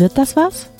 [0.00, 0.70] Wird das was?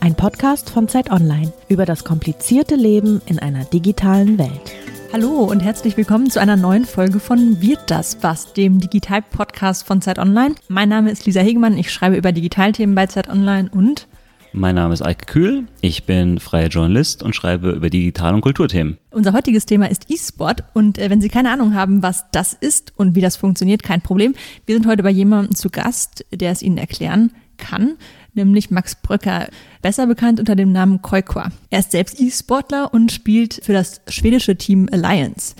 [0.00, 4.74] Ein Podcast von Zeit Online über das komplizierte Leben in einer digitalen Welt.
[5.14, 10.02] Hallo und herzlich willkommen zu einer neuen Folge von Wird das was, dem Digital-Podcast von
[10.02, 10.56] Zeit Online.
[10.68, 14.08] Mein Name ist Lisa Hegemann, ich schreibe über Digitalthemen bei Zeit Online und
[14.52, 18.98] mein Name ist Eike Kühl, ich bin freier Journalist und schreibe über Digital- und Kulturthemen.
[19.10, 22.92] Unser heutiges Thema ist E-Sport und äh, wenn Sie keine Ahnung haben, was das ist
[22.96, 24.34] und wie das funktioniert, kein Problem.
[24.66, 27.96] Wir sind heute bei jemandem zu Gast, der es Ihnen erklären kann,
[28.36, 29.48] nämlich Max Bröcker,
[29.82, 31.50] besser bekannt unter dem Namen Koikwa.
[31.70, 35.54] Er ist selbst E-Sportler und spielt für das schwedische Team Alliance.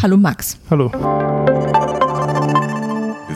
[0.00, 0.58] Hallo Max.
[0.70, 0.90] Hallo.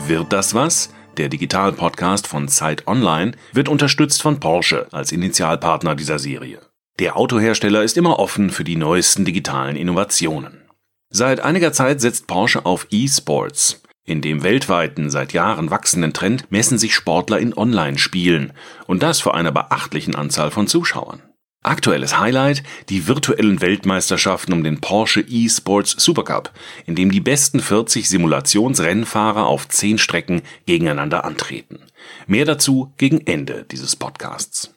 [0.07, 0.89] Wird das was?
[1.17, 6.59] Der Digital-Podcast von Zeit Online wird unterstützt von Porsche als Initialpartner dieser Serie.
[6.99, 10.61] Der Autohersteller ist immer offen für die neuesten digitalen Innovationen.
[11.09, 13.81] Seit einiger Zeit setzt Porsche auf E-Sports.
[14.09, 18.53] In dem weltweiten, seit Jahren wachsenden Trend messen sich Sportler in Online-Spielen
[18.87, 21.21] und das vor einer beachtlichen Anzahl von Zuschauern.
[21.61, 26.53] Aktuelles Highlight, die virtuellen Weltmeisterschaften um den Porsche eSports Supercup,
[26.85, 31.79] in dem die besten 40 Simulationsrennfahrer auf 10 Strecken gegeneinander antreten.
[32.27, 34.73] Mehr dazu gegen Ende dieses Podcasts.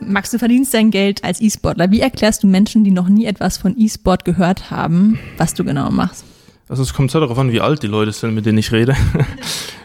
[0.00, 1.90] Max, du verdienst dein Geld als E-Sportler.
[1.90, 5.90] Wie erklärst du Menschen, die noch nie etwas von E-Sport gehört haben, was du genau
[5.90, 6.33] machst?
[6.68, 8.94] Also es kommt sehr darauf an, wie alt die Leute sind, mit denen ich rede.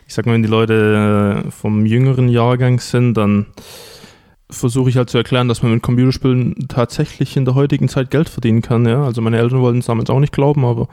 [0.08, 3.46] Ich sag mal, wenn die Leute äh, vom jüngeren Jahrgang sind, dann
[4.50, 8.28] versuche ich halt zu erklären, dass man mit Computerspielen tatsächlich in der heutigen Zeit Geld
[8.28, 8.88] verdienen kann.
[8.88, 9.04] Ja?
[9.04, 10.88] Also meine Eltern wollten es damals auch nicht glauben, aber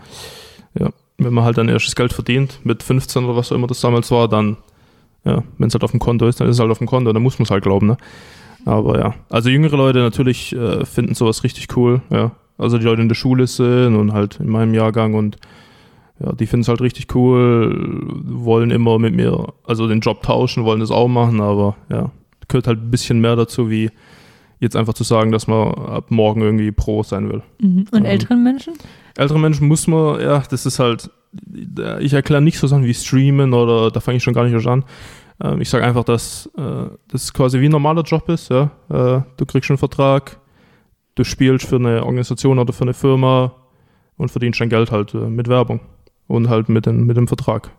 [0.79, 3.81] ja, wenn man halt dann erstes Geld verdient, mit 15 oder was auch immer das
[3.81, 4.59] damals war, dann,
[5.25, 7.11] ja, wenn es halt auf dem Konto ist, dann ist es halt auf dem Konto,
[7.11, 7.87] dann muss man es halt glauben.
[7.87, 7.97] Ne?
[8.67, 12.03] Aber ja, also jüngere Leute natürlich äh, finden sowas richtig cool.
[12.11, 12.33] Ja?
[12.59, 15.39] Also die Leute in der Schule sind und halt in meinem Jahrgang und
[16.19, 20.65] ja, die finden es halt richtig cool, wollen immer mit mir, also den Job tauschen,
[20.65, 22.11] wollen das auch machen, aber ja,
[22.49, 23.91] gehört halt ein bisschen mehr dazu, wie
[24.59, 27.43] jetzt einfach zu sagen, dass man ab morgen irgendwie Pro sein will.
[27.61, 27.87] Mhm.
[27.91, 28.75] Und ähm, älteren Menschen?
[29.17, 31.11] Ältere Menschen muss man, ja, das ist halt,
[32.01, 34.67] ich erkläre nicht so Sachen wie Streamen oder da fange ich schon gar nicht erst
[34.67, 34.85] an.
[35.43, 38.49] Ähm, ich sage einfach, dass äh, das quasi wie ein normaler Job ist.
[38.49, 38.71] Ja?
[38.89, 40.41] Äh, du kriegst einen Vertrag,
[41.15, 43.53] du spielst für eine Organisation oder für eine Firma
[44.17, 45.81] und verdienst dein Geld halt äh, mit Werbung
[46.27, 47.71] und halt mit, den, mit dem Vertrag.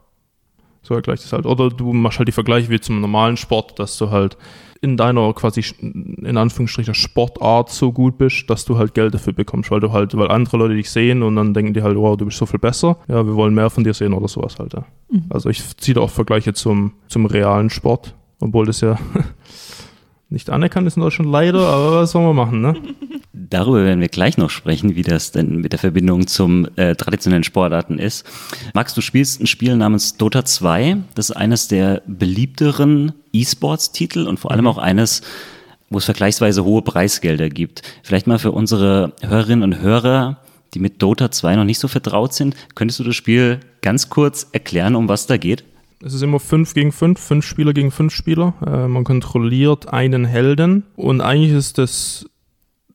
[0.81, 1.45] So ergleicht es halt.
[1.45, 4.37] Oder du machst halt die Vergleiche wie zum normalen Sport, dass du halt
[4.81, 9.71] in deiner quasi in Anführungsstrichen Sportart so gut bist, dass du halt Geld dafür bekommst,
[9.71, 12.25] weil du halt, weil andere Leute dich sehen und dann denken die halt, wow, du
[12.25, 12.97] bist so viel besser.
[13.07, 14.73] Ja, wir wollen mehr von dir sehen oder sowas halt.
[14.73, 14.85] Ja.
[15.09, 15.25] Mhm.
[15.29, 18.97] Also ich ziehe da auch Vergleiche zum, zum realen Sport, obwohl das ja
[20.29, 22.75] nicht anerkannt ist in Deutschland leider, aber was soll man machen, ne?
[23.49, 27.43] Darüber werden wir gleich noch sprechen, wie das denn mit der Verbindung zum äh, traditionellen
[27.43, 28.25] Sportarten ist.
[28.73, 30.97] Max, du spielst ein Spiel namens Dota 2.
[31.15, 34.67] Das ist eines der beliebteren E-Sports-Titel und vor allem mhm.
[34.67, 35.21] auch eines,
[35.89, 37.83] wo es vergleichsweise hohe Preisgelder gibt.
[38.03, 40.41] Vielleicht mal für unsere Hörerinnen und Hörer,
[40.73, 44.47] die mit Dota 2 noch nicht so vertraut sind, könntest du das Spiel ganz kurz
[44.51, 45.63] erklären, um was da geht?
[46.03, 48.53] Es ist immer 5 gegen 5, 5 Spieler gegen 5 Spieler.
[48.65, 52.29] Äh, man kontrolliert einen Helden und eigentlich ist das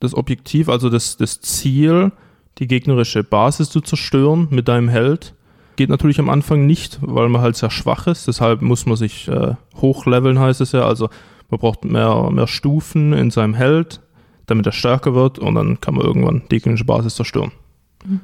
[0.02, 2.10] das Objektiv, also das, das Ziel,
[2.58, 5.34] die gegnerische Basis zu zerstören mit deinem Held.
[5.76, 8.26] Geht natürlich am Anfang nicht, weil man halt sehr schwach ist.
[8.28, 10.86] Deshalb muss man sich äh, hochleveln, heißt es ja.
[10.86, 11.08] Also
[11.50, 14.00] man braucht mehr, mehr Stufen in seinem Held,
[14.46, 17.52] damit er stärker wird und dann kann man irgendwann die gegnerische Basis zerstören.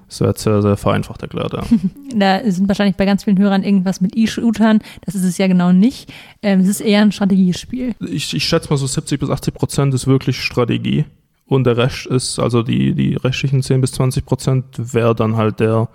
[0.08, 1.62] Das wird sehr, sehr vereinfacht erklärt, ja.
[2.14, 4.80] Da sind wahrscheinlich bei ganz vielen Hörern irgendwas mit E-Shootern.
[5.04, 6.12] Das ist es ja genau nicht.
[6.42, 7.94] Ähm, es ist eher ein Strategiespiel.
[8.00, 11.04] Ich, ich schätze mal so 70 bis 80 Prozent ist wirklich Strategie.
[11.46, 15.60] Und der Rest ist, also die, die restlichen 10 bis 20 Prozent wäre dann halt
[15.60, 15.88] der,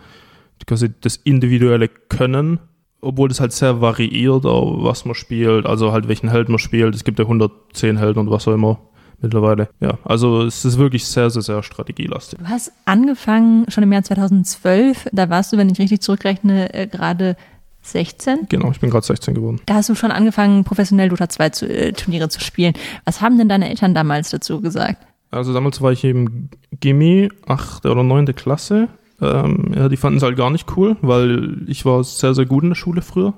[0.66, 2.60] quasi das individuelle Können,
[3.02, 6.96] obwohl das halt sehr variiert, was man spielt, also halt welchen Held man spielt.
[6.96, 8.80] Es gibt ja 110 Helden und was auch immer
[9.24, 9.70] mittlerweile.
[9.80, 12.40] Ja, also es ist wirklich sehr, sehr, sehr strategielastig.
[12.40, 16.88] Du hast angefangen schon im Jahr 2012, da warst du, wenn ich richtig zurückrechne, äh,
[16.88, 17.36] gerade
[17.82, 18.48] 16?
[18.50, 19.60] Genau, ich bin gerade 16 geworden.
[19.66, 22.74] Da hast du schon angefangen, professionell Dota 2 zu, äh, Turniere zu spielen.
[23.06, 25.06] Was haben denn deine Eltern damals dazu gesagt?
[25.32, 26.50] Also damals war ich eben
[26.80, 27.86] Gimmi, 8.
[27.86, 28.28] oder 9.
[28.36, 28.88] Klasse.
[29.22, 32.64] Ähm, ja, die fanden es halt gar nicht cool, weil ich war sehr, sehr gut
[32.64, 33.34] in der Schule früher.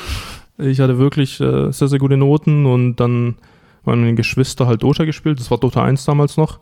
[0.58, 3.36] ich hatte wirklich äh, sehr, sehr gute Noten und dann
[3.84, 5.40] meine Geschwister halt Dota gespielt.
[5.40, 6.60] Das war Dota 1 damals noch.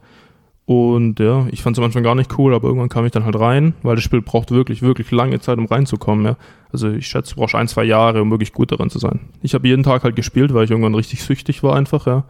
[0.67, 3.25] Und ja, ich fand es am Anfang gar nicht cool, aber irgendwann kam ich dann
[3.25, 6.26] halt rein, weil das Spiel braucht wirklich, wirklich lange Zeit, um reinzukommen.
[6.26, 6.37] Ja.
[6.70, 9.20] Also ich schätze, du brauchst ein, zwei Jahre, um wirklich gut darin zu sein.
[9.41, 12.25] Ich habe jeden Tag halt gespielt, weil ich irgendwann richtig süchtig war einfach, ja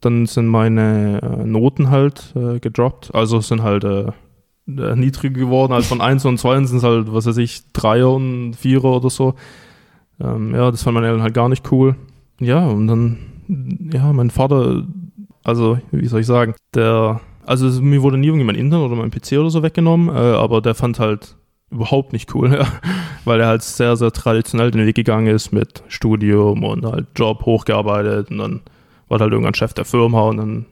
[0.00, 3.14] dann sind meine äh, Noten halt äh, gedroppt.
[3.14, 4.06] Also sind halt äh,
[4.66, 5.72] äh niedriger geworden.
[5.72, 9.10] Also von 1 und 2 sind es halt, was weiß ich, 3er und 4er oder
[9.10, 9.34] so.
[10.20, 11.96] Ähm, ja, das fanden meine Eltern halt gar nicht cool.
[12.40, 13.18] ja, und dann,
[13.92, 14.84] ja, mein Vater,
[15.44, 19.10] also, wie soll ich sagen, der, also mir wurde nie irgendwie mein Internet oder mein
[19.10, 21.36] PC oder so weggenommen, äh, aber der fand halt
[21.70, 22.66] überhaupt nicht cool, ja,
[23.24, 27.44] weil er halt sehr, sehr traditionell den Weg gegangen ist mit Studium und halt Job
[27.44, 28.60] hochgearbeitet und dann
[29.08, 30.66] war halt irgendwann Chef der Firma und dann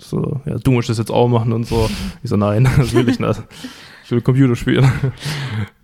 [0.00, 1.88] so, ja, du musst das jetzt auch machen und so.
[2.22, 3.42] Ich so, nein, das will ich nicht.
[4.04, 4.90] Ich will Computer spielen.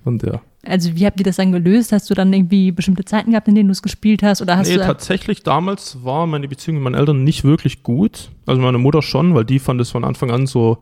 [0.04, 0.40] Und ja.
[0.64, 1.93] Also wie habt ihr das dann gelöst?
[1.93, 4.43] Hast du dann irgendwie bestimmte Zeiten gehabt, in denen du es gespielt hast?
[4.43, 8.31] Oder hast nee, du tatsächlich damals war meine Beziehung mit meinen Eltern nicht wirklich gut.
[8.46, 10.78] Also meine Mutter schon, weil die fand es von Anfang an so,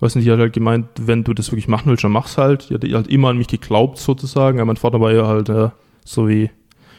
[0.00, 2.70] weiß nicht, die hat halt gemeint, wenn du das wirklich machen willst, dann mach's halt.
[2.70, 4.58] Die hat halt immer an mich geglaubt sozusagen.
[4.58, 5.68] Ja, mein Vater war ja halt äh,
[6.04, 6.50] so wie, ich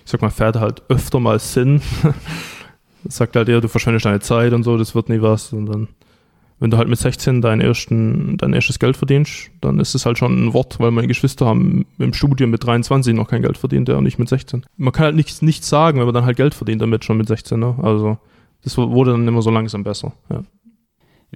[0.06, 1.82] sag mal, fährt halt öfter mal Sinn.
[3.06, 5.54] sagt halt, ja, du verschwendest deine Zeit und so, das wird nie was.
[5.54, 5.88] Und dann
[6.62, 10.20] wenn du halt mit 16 dein, ersten, dein erstes Geld verdienst, dann ist es halt
[10.20, 13.88] schon ein Wort, weil meine Geschwister haben im Studium mit 23 noch kein Geld verdient,
[13.88, 14.64] der nicht mit 16.
[14.78, 17.28] Man kann halt nichts, nichts sagen, wenn man dann halt Geld verdient damit schon mit
[17.28, 17.60] 16.
[17.60, 17.76] Ne?
[17.82, 18.20] Also
[18.64, 20.14] das wurde dann immer so langsam besser.
[20.30, 20.44] Ja.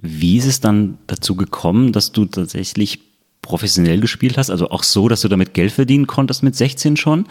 [0.00, 3.00] Wie ist es dann dazu gekommen, dass du tatsächlich
[3.42, 4.50] professionell gespielt hast?
[4.50, 7.26] Also auch so, dass du damit Geld verdienen konntest mit 16 schon?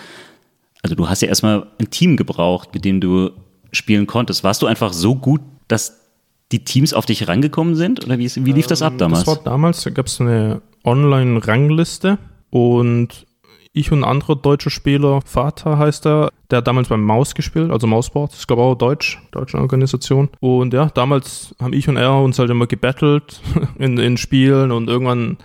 [0.84, 3.32] Also du hast ja erstmal ein Team gebraucht, mit dem du
[3.72, 4.44] spielen konntest.
[4.44, 5.40] Warst du einfach so gut,
[5.70, 6.05] dass
[6.52, 8.06] die Teams auf dich rangekommen sind?
[8.06, 9.26] Oder wie, wie lief das ab Ähm, damals?
[9.26, 12.18] Das war damals, da gab es eine Online-Rangliste
[12.50, 13.26] und
[13.74, 17.72] ich und ein anderer deutscher Spieler, Vater heißt er, der hat damals beim Maus gespielt,
[17.72, 20.30] also Mausboard, ich glaube auch Deutsch, deutsche Organisation.
[20.40, 23.42] Und ja, damals haben ich und er uns halt immer gebettelt
[23.78, 25.38] in, in Spielen und irgendwann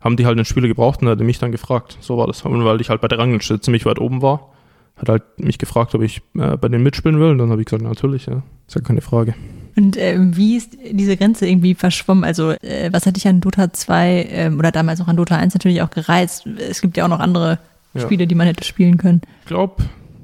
[0.00, 1.98] haben die halt einen Spieler gebraucht und hat er mich dann gefragt.
[2.00, 2.42] So war das.
[2.42, 4.48] Und weil ich halt bei der Rangliste ziemlich weit oben war,
[5.00, 7.30] hat halt mich gefragt, ob ich äh, bei denen mitspielen will.
[7.30, 9.34] Und dann habe ich gesagt, natürlich, ja, ist ja keine Frage.
[9.76, 12.24] Und äh, wie ist diese Grenze irgendwie verschwommen?
[12.24, 15.54] Also, äh, was hat dich an Dota 2 ähm, oder damals auch an Dota 1
[15.54, 16.46] natürlich auch gereizt?
[16.46, 17.58] Es gibt ja auch noch andere
[17.94, 18.02] Ja.
[18.02, 19.22] Spiele, die man hätte spielen können.
[19.42, 19.82] Ich glaube,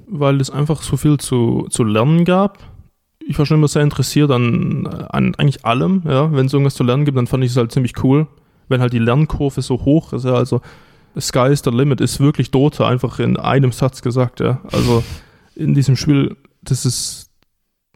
[0.08, 2.58] weil es einfach so viel zu, zu lernen gab.
[3.26, 6.02] Ich war schon immer sehr interessiert an, an eigentlich allem.
[6.06, 6.31] Ja.
[6.32, 8.26] Wenn es irgendwas zu lernen gibt, dann fand ich es halt ziemlich cool.
[8.69, 10.61] Wenn halt die Lernkurve so hoch ist, ja, also
[11.18, 14.60] Sky is the limit ist wirklich Dota, einfach in einem Satz gesagt, ja.
[14.70, 15.02] Also
[15.54, 17.26] in diesem Spiel, das ist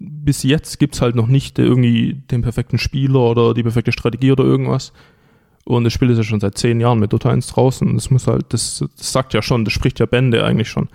[0.01, 4.33] bis jetzt gibt es halt noch nicht irgendwie den perfekten Spieler oder die perfekte Strategie
[4.33, 4.93] oder irgendwas.
[5.67, 7.95] Und das Spiel ist ja schon seit zehn Jahren mit Dota 1 draußen.
[7.95, 10.89] Das muss halt, das, das sagt ja schon, das spricht ja Bände eigentlich schon.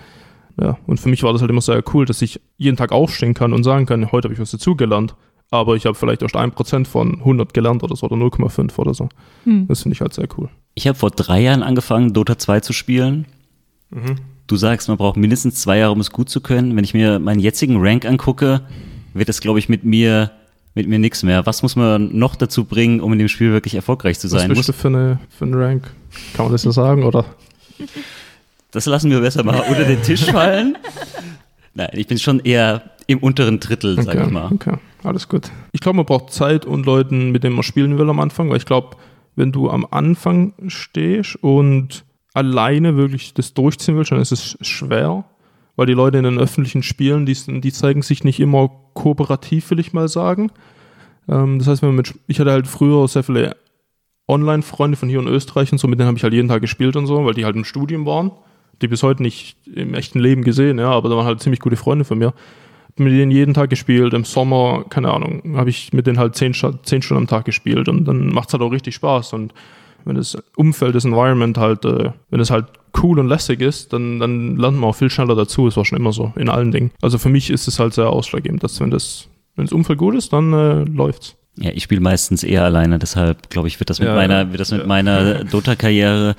[0.60, 3.33] Ja, und für mich war das halt immer sehr cool, dass ich jeden Tag aufstehen
[3.33, 5.16] kann und sagen kann, heute habe ich was dazugelernt.
[5.51, 9.09] Aber ich habe vielleicht erst 1% von 100 gelernt oder so, oder 0,5 oder so.
[9.44, 9.68] Hm.
[9.68, 10.50] Das finde ich halt sehr cool.
[10.74, 13.25] Ich habe vor drei Jahren angefangen, Dota 2 zu spielen.
[14.47, 16.75] Du sagst, man braucht mindestens zwei Jahre, um es gut zu können.
[16.75, 18.62] Wenn ich mir meinen jetzigen Rank angucke,
[19.13, 20.31] wird es, glaube ich, mit mir
[20.75, 21.45] mit mir nichts mehr.
[21.45, 24.50] Was muss man noch dazu bringen, um in dem Spiel wirklich erfolgreich zu Was sein?
[24.50, 25.89] bist Muss, du für, eine, für einen Rank?
[26.33, 27.25] Kann man das so sagen, oder?
[28.71, 30.77] das lassen wir besser mal unter den Tisch fallen.
[31.74, 34.51] Nein, ich bin schon eher im unteren Drittel, sag ich mal.
[34.51, 34.74] okay,
[35.06, 35.52] alles gut.
[35.72, 38.57] Ich glaube, man braucht Zeit und Leuten, mit denen man spielen will am Anfang, weil
[38.57, 38.98] ich glaube,
[39.36, 45.25] wenn du am Anfang stehst und alleine wirklich das durchziehen willst, dann ist es schwer,
[45.75, 49.80] weil die Leute in den öffentlichen Spielen, die, die zeigen sich nicht immer kooperativ, will
[49.80, 50.52] ich mal sagen.
[51.28, 53.56] Ähm, das heißt, wenn man mit, ich hatte halt früher sehr viele
[54.28, 56.95] Online-Freunde von hier in Österreich und so, mit denen habe ich halt jeden Tag gespielt
[56.95, 58.31] und so, weil die halt im Studium waren.
[58.81, 61.78] Die bis heute nicht im echten Leben gesehen, ja, aber da waren halt ziemlich gute
[61.78, 62.33] Freunde von mir.
[62.97, 64.14] Mit denen jeden Tag gespielt.
[64.14, 67.90] Im Sommer, keine Ahnung, habe ich mit denen halt zehn, zehn Stunden am Tag gespielt
[67.90, 69.33] und dann macht es halt auch richtig Spaß.
[69.33, 69.54] Und
[70.06, 72.68] wenn das Umfeld, das Environment halt, äh, wenn es halt
[73.02, 75.68] cool und lässig ist, dann, dann lernt man auch viel schneller dazu.
[75.68, 76.92] Es war schon immer so, in allen Dingen.
[77.02, 80.16] Also für mich ist es halt sehr ausschlaggebend, dass wenn das, wenn das Umfeld gut
[80.16, 81.35] ist, dann äh, läuft's.
[81.57, 84.49] Ja, ich spiele meistens eher alleine, deshalb glaube ich, wird das mit Ja, meiner, ja.
[84.52, 86.35] wird das mit meiner Dota-Karriere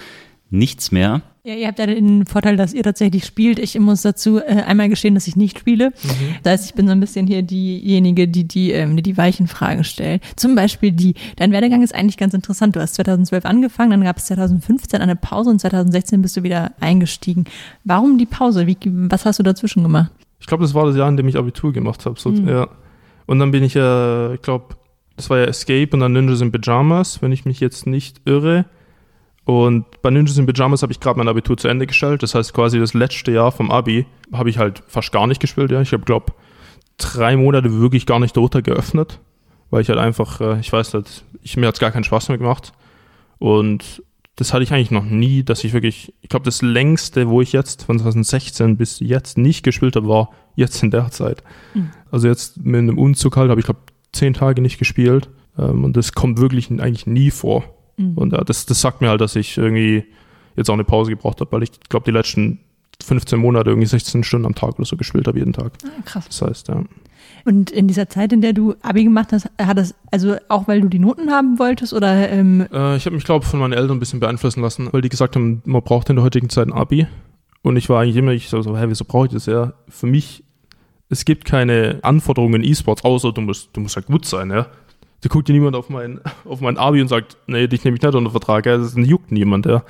[0.50, 1.22] nichts mehr.
[1.46, 3.60] Ja, ihr habt ja den Vorteil, dass ihr tatsächlich spielt.
[3.60, 5.92] Ich muss dazu äh, einmal gestehen, dass ich nicht spiele.
[6.42, 9.46] Das heißt, ich bin so ein bisschen hier diejenige, die die, ähm, die, die weichen
[9.46, 10.24] Fragen stellt.
[10.34, 12.74] Zum Beispiel die, dein Werdegang ist eigentlich ganz interessant.
[12.74, 16.72] Du hast 2012 angefangen, dann gab es 2015 eine Pause und 2016 bist du wieder
[16.80, 17.44] eingestiegen.
[17.84, 18.66] Warum die Pause?
[18.66, 20.10] Wie, was hast du dazwischen gemacht?
[20.40, 22.18] Ich glaube, das war das Jahr, in dem ich Abitur gemacht habe.
[22.18, 22.48] So, Mhm.
[22.48, 22.66] ja.
[23.26, 24.74] Und dann bin ich ja, ich glaube,
[25.14, 28.64] das war ja Escape und dann Ninjas in Pyjamas, wenn ich mich jetzt nicht irre.
[29.46, 32.22] Und bei Ninjas in Pyjamas habe ich gerade mein Abitur zu Ende gestellt.
[32.22, 35.70] Das heißt, quasi das letzte Jahr vom Abi habe ich halt fast gar nicht gespielt.
[35.70, 35.80] Ja.
[35.80, 36.32] Ich habe, glaube
[36.98, 39.20] drei Monate wirklich gar nicht Dota geöffnet,
[39.70, 42.28] weil ich halt einfach, äh, ich weiß nicht, ich, mir hat es gar keinen Spaß
[42.28, 42.72] mehr gemacht.
[43.38, 44.02] Und
[44.34, 47.52] das hatte ich eigentlich noch nie, dass ich wirklich, ich glaube, das längste, wo ich
[47.52, 51.42] jetzt von 2016 bis jetzt nicht gespielt habe, war jetzt in der Zeit.
[51.74, 51.90] Mhm.
[52.10, 53.80] Also jetzt mit einem Umzug halt habe ich, glaube
[54.12, 55.28] zehn Tage nicht gespielt.
[55.58, 57.64] Ähm, und das kommt wirklich eigentlich nie vor.
[57.96, 58.14] Mhm.
[58.16, 60.04] Und äh, das, das sagt mir halt, dass ich irgendwie
[60.56, 62.60] jetzt auch eine Pause gebraucht habe, weil ich glaube, die letzten
[63.04, 65.72] 15 Monate irgendwie 16 Stunden am Tag oder so gespielt habe, jeden Tag.
[65.84, 66.26] Ah, krass.
[66.28, 66.82] Das heißt, ja.
[67.44, 70.80] Und in dieser Zeit, in der du Abi gemacht hast, hat das, also auch weil
[70.80, 73.72] du die Noten haben wolltest oder ähm, Äh, ich habe mich, glaube ich, von meinen
[73.72, 76.66] Eltern ein bisschen beeinflussen lassen, weil die gesagt haben, man braucht in der heutigen Zeit
[76.66, 77.06] ein Abi.
[77.62, 79.46] Und ich war eigentlich immer, ich so, so hä, wieso brauche ich das?
[79.46, 80.42] Ja, für mich,
[81.08, 84.66] es gibt keine Anforderungen in E-Sports, außer du musst, du musst halt gut sein, ja.
[85.22, 88.02] Da guckt dir niemand auf mein, auf mein Abi und sagt, nee, dich nehme ich
[88.02, 88.76] nicht unter Vertrag, ja.
[88.76, 89.84] Das juckt niemand, ja.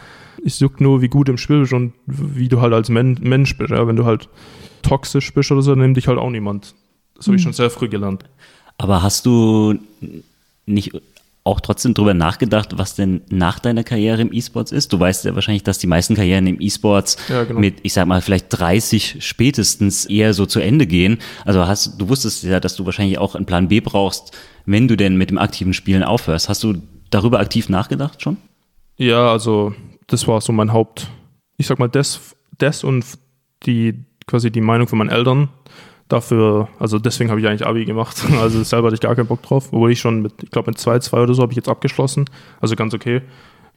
[0.44, 3.56] Es juckt nur, wie gut im Spiel bist und wie du halt als Men Mensch
[3.56, 3.86] bist, ja.
[3.86, 4.28] Wenn du halt
[4.82, 6.74] toxisch bist oder so, dann nimmt dich halt auch niemand.
[7.16, 8.24] Das habe ich schon sehr früh gelernt.
[8.78, 9.78] Aber hast du
[10.66, 10.92] nicht
[11.46, 14.92] auch trotzdem drüber nachgedacht, was denn nach deiner Karriere im E-Sports ist?
[14.92, 17.60] Du weißt ja wahrscheinlich, dass die meisten Karrieren im E-Sports Ja, genau.
[17.60, 21.18] mit, ich sag mal, vielleicht 30 spätestens eher so zu Ende gehen.
[21.44, 24.96] Also hast, du wusstest ja, dass du wahrscheinlich auch einen Plan B brauchst, wenn du
[24.96, 26.48] denn mit dem aktiven Spielen aufhörst.
[26.48, 28.36] Hast du darüber aktiv nachgedacht schon?
[28.96, 29.74] Ja, also
[30.06, 31.08] das war so mein Haupt,
[31.56, 33.04] ich sag mal, das, das und
[33.64, 35.48] die quasi die Meinung von meinen Eltern
[36.08, 38.16] dafür, also deswegen habe ich eigentlich Abi gemacht.
[38.40, 40.78] Also selber hatte ich gar keinen Bock drauf, obwohl ich schon mit, ich glaube mit
[40.78, 42.26] 2, 2 oder so habe ich jetzt abgeschlossen.
[42.60, 43.22] Also ganz okay.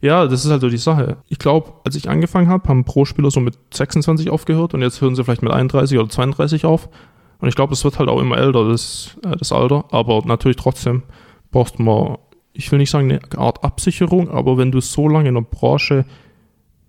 [0.02, 1.18] Ja, das ist halt so die Sache.
[1.28, 5.14] Ich glaube, als ich angefangen habe, haben Pro-Spieler so mit 26 aufgehört und jetzt hören
[5.14, 6.88] sie vielleicht mit 31 oder 32 auf.
[7.40, 9.84] Und ich glaube, es wird halt auch immer älter, das, äh, das Alter.
[9.90, 11.02] Aber natürlich trotzdem
[11.50, 12.18] brauchst man,
[12.52, 16.04] ich will nicht sagen eine Art Absicherung, aber wenn du so lange in der Branche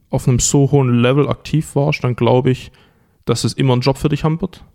[0.09, 2.71] auf einem so hohen Level aktiv warst, dann glaube ich,
[3.25, 4.65] dass es immer einen Job für dich haben wird,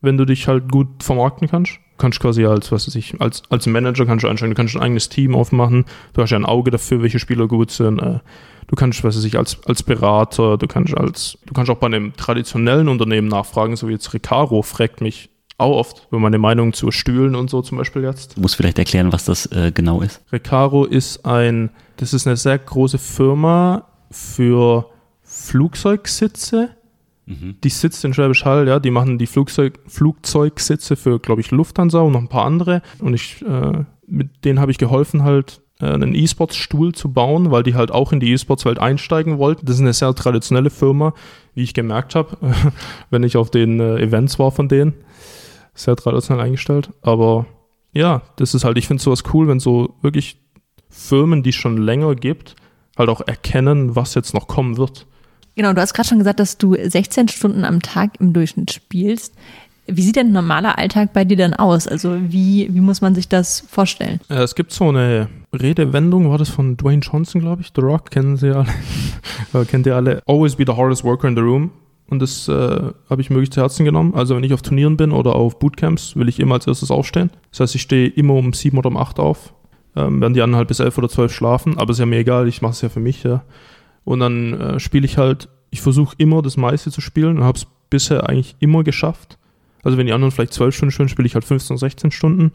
[0.00, 1.78] wenn du dich halt gut vermarkten kannst.
[2.02, 4.74] Du kannst quasi als, was weiß ich, als, als Manager kannst du einsteigen, du kannst
[4.74, 8.00] ein eigenes Team aufmachen, du hast ja ein Auge dafür, welche Spieler gut sind.
[8.00, 8.18] äh,
[8.66, 11.86] Du kannst, was weiß ich, als, als Berater, du kannst als, du kannst auch bei
[11.86, 16.72] einem traditionellen Unternehmen nachfragen, so wie jetzt Recaro fragt mich auch oft über meine Meinung
[16.72, 18.36] zu Stühlen und so zum Beispiel jetzt.
[18.36, 20.20] Du musst vielleicht erklären, was das äh, genau ist.
[20.32, 24.86] Recaro ist ein, das ist eine sehr große Firma für
[25.22, 26.70] Flugzeugsitze.
[27.26, 32.00] Die sitzt in Schwäbisch Hall, ja, die machen die Flugzeug, Flugzeugsitze für, glaube ich, Lufthansa
[32.00, 32.82] und noch ein paar andere.
[32.98, 37.62] Und ich, äh, mit denen habe ich geholfen, halt äh, einen E-Sports-Stuhl zu bauen, weil
[37.62, 39.66] die halt auch in die E-Sports-Welt einsteigen wollten.
[39.66, 41.14] Das ist eine sehr traditionelle Firma,
[41.54, 42.36] wie ich gemerkt habe,
[43.10, 44.94] wenn ich auf den äh, Events war von denen.
[45.74, 46.90] Sehr traditionell eingestellt.
[47.02, 47.46] Aber
[47.92, 50.38] ja, das ist halt, ich finde sowas cool, wenn so wirklich
[50.88, 52.56] Firmen, die es schon länger gibt,
[52.96, 55.06] halt auch erkennen, was jetzt noch kommen wird.
[55.54, 59.34] Genau, du hast gerade schon gesagt, dass du 16 Stunden am Tag im Durchschnitt spielst.
[59.86, 61.88] Wie sieht denn ein normaler Alltag bei dir dann aus?
[61.88, 64.20] Also wie, wie muss man sich das vorstellen?
[64.28, 67.72] Äh, es gibt so eine Redewendung, war das von Dwayne Johnson, glaube ich.
[67.74, 68.66] The Rock, kennen Sie alle.
[69.54, 70.22] Äh, Kennt ihr alle.
[70.26, 71.72] Always be the hardest worker in the room.
[72.08, 72.52] Und das äh,
[73.10, 74.14] habe ich möglich zu Herzen genommen.
[74.14, 77.30] Also wenn ich auf Turnieren bin oder auf Bootcamps, will ich immer als erstes aufstehen.
[77.50, 79.52] Das heißt, ich stehe immer um sieben oder um acht auf.
[79.96, 81.76] Ähm, werden die anderen halt bis elf oder zwölf schlafen.
[81.78, 83.42] Aber ist ja mir egal, ich mache es ja für mich, ja.
[84.04, 87.58] Und dann äh, spiele ich halt, ich versuche immer das meiste zu spielen und habe
[87.58, 89.38] es bisher eigentlich immer geschafft.
[89.82, 92.52] Also wenn die anderen vielleicht zwölf Stunden spielen, spiele ich halt 15, 16 Stunden.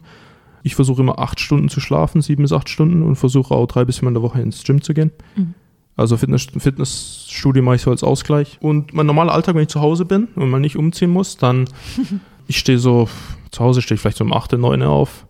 [0.62, 3.84] Ich versuche immer acht Stunden zu schlafen, sieben bis acht Stunden und versuche auch drei
[3.84, 5.12] bis viermal in der Woche ins Gym zu gehen.
[5.36, 5.54] Mhm.
[5.96, 8.58] Also Fitness, Fitnessstudio mache ich so als Ausgleich.
[8.60, 11.68] Und mein normaler Alltag, wenn ich zu Hause bin und mal nicht umziehen muss, dann
[12.46, 13.08] ich stehe so,
[13.50, 15.26] zu Hause stehe ich vielleicht so um 8, 9 auf.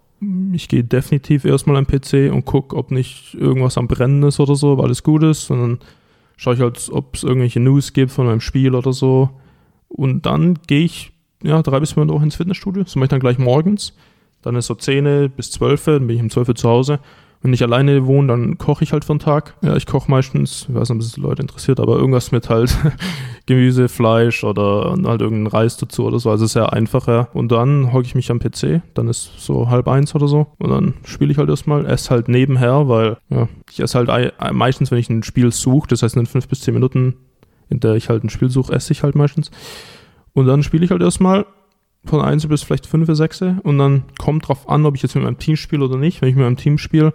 [0.53, 4.57] Ich gehe definitiv erstmal am PC und gucke, ob nicht irgendwas am Brennen ist oder
[4.57, 5.51] so, ob alles gut ist.
[5.51, 5.79] Und dann
[6.39, 9.29] schaue ich halt, ob es irgendwelche News gibt von meinem Spiel oder so.
[9.89, 12.85] Und dann gehe ich ja, drei bis fünf Uhr ins Fitnessstudio.
[12.85, 13.95] Das mache ich dann gleich morgens.
[14.43, 17.01] Dann ist so 10 bis 12, dann bin ich um 12 Uhr zu Hause.
[17.41, 19.55] Wenn ich alleine wohne, dann koche ich halt für den Tag.
[19.63, 22.77] Ja, ich koche meistens, ich weiß nicht, ob es Leute interessiert, aber irgendwas mit halt
[23.47, 26.31] Gemüse, Fleisch oder halt irgendeinen Reis dazu oder so.
[26.31, 27.29] Also sehr einfacher.
[27.35, 28.83] Und dann hocke ich mich am PC.
[28.95, 30.49] Dann ist so halb eins oder so.
[30.59, 34.33] Und dann spiele ich halt erstmal, esse halt nebenher, weil ja, ich esse halt ei-
[34.53, 37.15] meistens, wenn ich ein Spiel suche, das heißt in fünf bis zehn Minuten,
[37.71, 39.53] in der ich halt ein Spiel suche, esse ich halt meistens.
[40.35, 41.47] Und dann spiele ich halt erstmal
[42.09, 45.25] von 1 bis vielleicht 5, 6 und dann kommt drauf an, ob ich jetzt mit
[45.25, 46.21] meinem Team spiele oder nicht.
[46.21, 47.13] Wenn ich mit meinem Team spiele,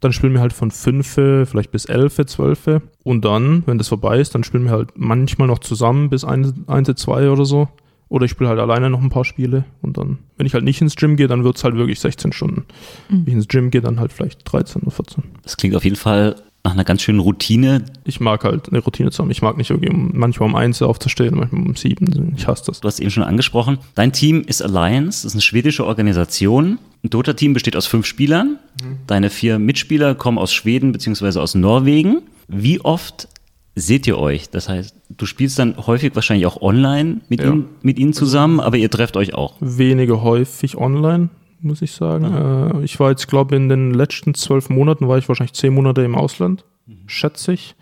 [0.00, 4.20] dann spielen wir halt von 5, vielleicht bis 11, 12 und dann, wenn das vorbei
[4.20, 7.68] ist, dann spielen wir halt manchmal noch zusammen bis 1, 2 oder so.
[8.10, 10.80] Oder ich spiele halt alleine noch ein paar Spiele und dann, wenn ich halt nicht
[10.80, 12.64] ins Gym gehe, dann wird es halt wirklich 16 Stunden.
[13.08, 15.24] Wenn ich ins Gym gehe, dann halt vielleicht 13 oder 14.
[15.42, 17.84] Das klingt auf jeden Fall nach einer ganz schönen Routine.
[18.04, 19.30] Ich mag halt eine Routine zu haben.
[19.30, 22.34] Ich mag nicht irgendwie um, manchmal um 1 aufzustehen, manchmal um 7.
[22.36, 22.80] Ich hasse das.
[22.80, 23.78] Du hast eben schon angesprochen.
[23.94, 26.78] Dein Team ist Alliance, das ist eine schwedische Organisation.
[27.04, 28.58] Ein Dota-Team besteht aus fünf Spielern.
[29.06, 31.38] Deine vier Mitspieler kommen aus Schweden bzw.
[31.38, 32.22] aus Norwegen.
[32.48, 33.28] Wie oft
[33.74, 34.48] seht ihr euch?
[34.48, 37.48] Das heißt, du spielst dann häufig wahrscheinlich auch online mit, Ja.
[37.52, 39.56] ihnen, mit ihnen zusammen, aber ihr trefft euch auch.
[39.60, 41.28] weniger häufig online,
[41.64, 42.24] muss ich sagen.
[42.24, 46.02] Äh, ich war jetzt, glaube in den letzten zwölf Monaten war ich wahrscheinlich zehn Monate
[46.02, 46.64] im Ausland,
[47.06, 47.74] schätze ich.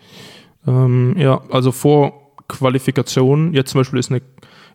[0.67, 4.21] Ähm, ja, also vor Qualifikation, jetzt zum Beispiel ist eine,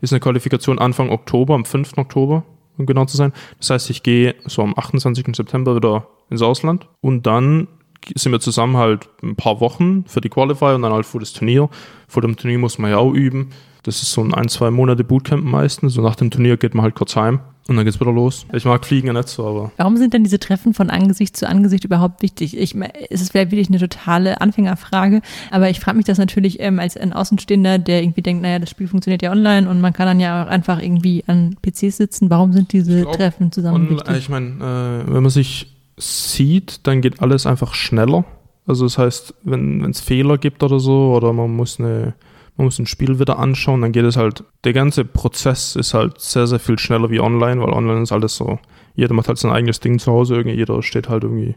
[0.00, 1.96] ist eine Qualifikation Anfang Oktober, am 5.
[1.96, 2.44] Oktober,
[2.76, 3.32] um genau zu sein.
[3.58, 5.34] Das heißt, ich gehe so am 28.
[5.34, 7.68] September wieder ins Ausland und dann
[8.14, 11.32] sind wir zusammen halt ein paar Wochen für die Qualifier und dann halt vor das
[11.32, 11.68] Turnier.
[12.06, 13.50] Vor dem Turnier muss man ja auch üben.
[13.82, 15.94] Das ist so ein ein, zwei Monate Bootcamp meistens.
[15.94, 18.46] So nach dem Turnier geht man halt kurz heim und dann geht's wieder los.
[18.54, 19.72] Ich mag Fliegen ja nicht so, aber.
[19.76, 22.56] Warum sind denn diese Treffen von Angesicht zu Angesicht überhaupt wichtig?
[22.56, 22.74] Ich,
[23.10, 25.20] es ist vielleicht wirklich eine totale Anfängerfrage,
[25.50, 28.70] aber ich frage mich das natürlich ähm, als ein Außenstehender, der irgendwie denkt, naja, das
[28.70, 32.30] Spiel funktioniert ja online und man kann dann ja auch einfach irgendwie an PCs sitzen.
[32.30, 34.16] Warum sind diese glaub, Treffen zusammen wichtig?
[34.16, 38.24] Ich meine, äh, wenn man sich sieht, dann geht alles einfach schneller.
[38.66, 42.14] Also das heißt, wenn es Fehler gibt oder so, oder man muss eine
[42.58, 46.20] man muss ein Spiel wieder anschauen, dann geht es halt, der ganze Prozess ist halt
[46.20, 48.58] sehr, sehr viel schneller wie online, weil online ist alles so,
[48.96, 51.54] jeder macht halt sein eigenes Ding zu Hause, irgendwie jeder steht halt irgendwie,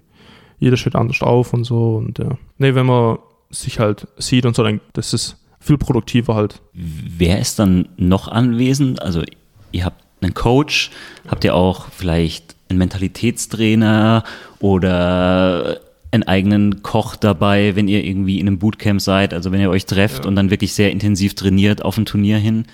[0.60, 2.38] jeder steht anders auf und so und ja.
[2.60, 3.18] Nee, wenn man
[3.50, 6.62] sich halt sieht und so, dann das ist viel produktiver halt.
[6.74, 9.02] Wer ist dann noch anwesend?
[9.02, 9.24] Also
[9.72, 10.92] ihr habt einen Coach,
[11.28, 14.24] habt ihr auch vielleicht einen Mentalitätstrainer
[14.60, 15.80] oder
[16.12, 19.86] einen eigenen Koch dabei, wenn ihr irgendwie in einem Bootcamp seid, also wenn ihr euch
[19.86, 20.28] trefft ja.
[20.28, 22.66] und dann wirklich sehr intensiv trainiert auf ein Turnier hin?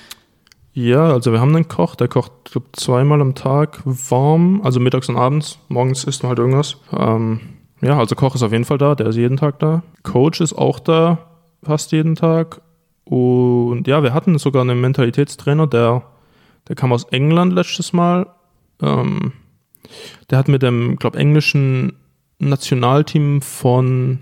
[0.74, 5.10] Ja, also wir haben einen Koch, der kocht glaub, zweimal am Tag warm, also mittags
[5.10, 5.60] und abends.
[5.70, 6.77] Morgens isst man halt irgendwas.
[6.96, 7.39] Ähm,
[7.82, 9.84] ja, also Koch ist auf jeden Fall da, der ist jeden Tag da.
[10.03, 11.20] Coach ist auch da,
[11.63, 12.62] fast jeden Tag.
[13.06, 16.03] Und ja, wir hatten sogar einen Mentalitätstrainer, der,
[16.67, 18.27] der kam aus England letztes Mal.
[18.82, 19.34] Ähm,
[20.29, 21.94] der hat mit dem, glaube englischen
[22.39, 24.20] Nationalteam von,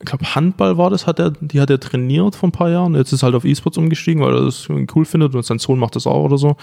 [0.00, 2.94] ich glaube, Handball war das, hat er, die hat er trainiert vor ein paar Jahren.
[2.94, 5.96] Jetzt ist halt auf E-Sports umgestiegen, weil er das cool findet und sein Sohn macht
[5.96, 6.56] das auch oder so.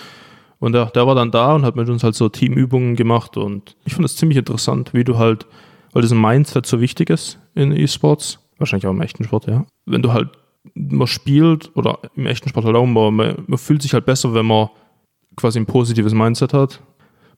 [0.59, 3.77] Und der, der war dann da und hat mit uns halt so Teamübungen gemacht und
[3.85, 5.47] ich fand das ziemlich interessant, wie du halt,
[5.93, 9.65] weil das Mindset so wichtig ist in E-Sports, wahrscheinlich auch im echten Sport, ja.
[9.85, 10.29] Wenn du halt,
[10.73, 14.45] man spielt oder im echten Sport halt auch, man, man fühlt sich halt besser, wenn
[14.45, 14.67] man
[15.37, 16.81] quasi ein positives Mindset hat.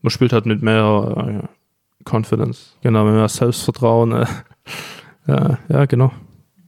[0.02, 1.48] Man spielt halt mit mehr
[2.10, 2.78] Confidence.
[2.82, 4.12] Genau, mehr Selbstvertrauen.
[4.12, 4.26] Äh,
[5.28, 6.12] ja, ja, genau.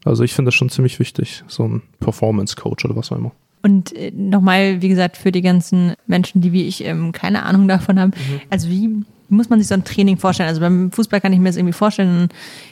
[0.05, 3.31] Also ich finde das schon ziemlich wichtig, so ein Performance-Coach oder was auch immer.
[3.61, 7.67] Und äh, nochmal, wie gesagt, für die ganzen Menschen, die wie ich ähm, keine Ahnung
[7.67, 8.41] davon haben, mhm.
[8.49, 8.89] also wie
[9.29, 10.49] muss man sich so ein Training vorstellen?
[10.49, 12.29] Also beim Fußball kann ich mir das irgendwie vorstellen,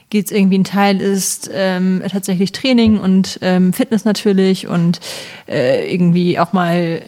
[0.10, 5.00] geht es irgendwie ein Teil ist ähm, tatsächlich Training und ähm, Fitness natürlich und
[5.47, 7.02] äh, irgendwie auch mal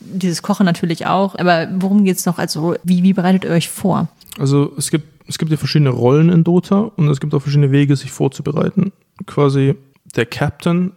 [0.00, 1.36] dieses Kochen natürlich auch.
[1.36, 2.38] Aber worum geht es noch?
[2.38, 4.08] Also wie, wie bereitet ihr euch vor?
[4.38, 7.72] Also es gibt, es gibt ja verschiedene Rollen in Dota und es gibt auch verschiedene
[7.72, 8.92] Wege, sich vorzubereiten.
[9.26, 9.74] Quasi
[10.16, 10.92] der Captain,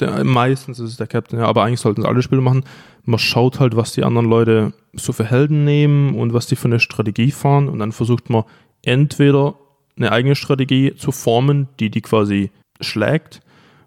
[0.00, 2.64] der meistens ist es der Captain, ja, aber eigentlich sollten es alle Spieler machen.
[3.04, 6.68] Man schaut halt, was die anderen Leute so für Helden nehmen und was die für
[6.68, 8.44] eine Strategie fahren und dann versucht man
[8.82, 9.54] entweder
[9.96, 12.50] eine eigene Strategie zu formen, die die quasi
[12.80, 13.40] schlägt,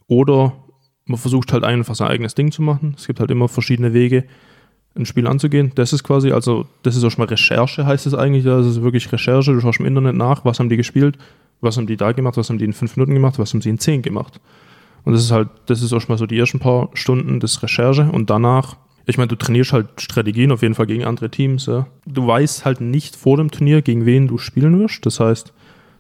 [0.08, 0.54] oder
[1.06, 2.96] man versucht halt einfach sein eigenes Ding zu machen.
[2.98, 4.26] Es gibt halt immer verschiedene Wege
[4.96, 5.72] ein Spiel anzugehen.
[5.76, 8.44] Das ist quasi, also das ist auch schon mal Recherche, heißt es eigentlich.
[8.44, 9.54] Das ist wirklich Recherche.
[9.54, 11.18] Du schaust im Internet nach, was haben die gespielt,
[11.62, 13.70] was haben die da gemacht, was haben die in fünf Minuten gemacht, was haben sie
[13.70, 14.40] in zehn gemacht.
[15.04, 17.62] Und das ist halt, das ist auch schon mal so die ersten paar Stunden des
[17.64, 21.66] Recherche und danach, ich meine, du trainierst halt Strategien auf jeden Fall gegen andere Teams.
[21.66, 21.88] Ja.
[22.06, 25.06] Du weißt halt nicht vor dem Turnier, gegen wen du spielen wirst.
[25.06, 25.52] Das heißt,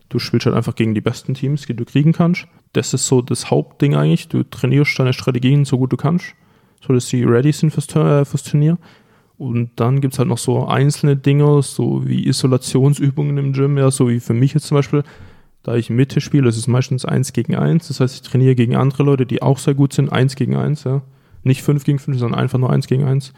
[0.08, 2.48] du spielst halt einfach gegen die besten Teams, die du kriegen kannst.
[2.72, 4.30] Das ist so das Hauptding eigentlich.
[4.30, 6.34] Du trainierst deine Strategien so gut du kannst
[6.86, 8.78] so dass sie ready sind fürs, äh, fürs Turnier.
[9.38, 13.90] Und dann gibt es halt noch so einzelne Dinge, so wie Isolationsübungen im Gym, ja,
[13.92, 15.04] so wie für mich jetzt zum Beispiel,
[15.64, 18.76] da ich Mitte spiele, das ist meistens 1 gegen 1, das heißt, ich trainiere gegen
[18.76, 21.02] andere Leute, die auch sehr gut sind, 1 gegen 1, ja.
[21.44, 23.34] Nicht 5 gegen 5, sondern einfach nur 1 gegen 1.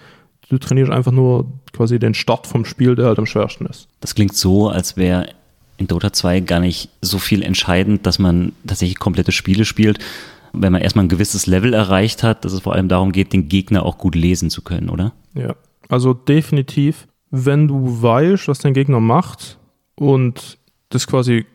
[0.49, 3.87] Du trainierst einfach nur quasi den Start vom Spiel, der halt am schwersten ist.
[3.99, 5.29] Das klingt so, als wäre
[5.77, 9.99] in Dota 2 gar nicht so viel entscheidend, dass man tatsächlich komplette Spiele spielt,
[10.57, 13.49] wenn man erstmal ein gewisses Level erreicht hat, dass es vor allem darum geht, den
[13.49, 15.13] Gegner auch gut lesen zu können, oder?
[15.33, 15.55] Ja,
[15.89, 19.59] also definitiv, wenn du weißt, was dein Gegner macht
[19.95, 20.57] und
[20.89, 21.45] das quasi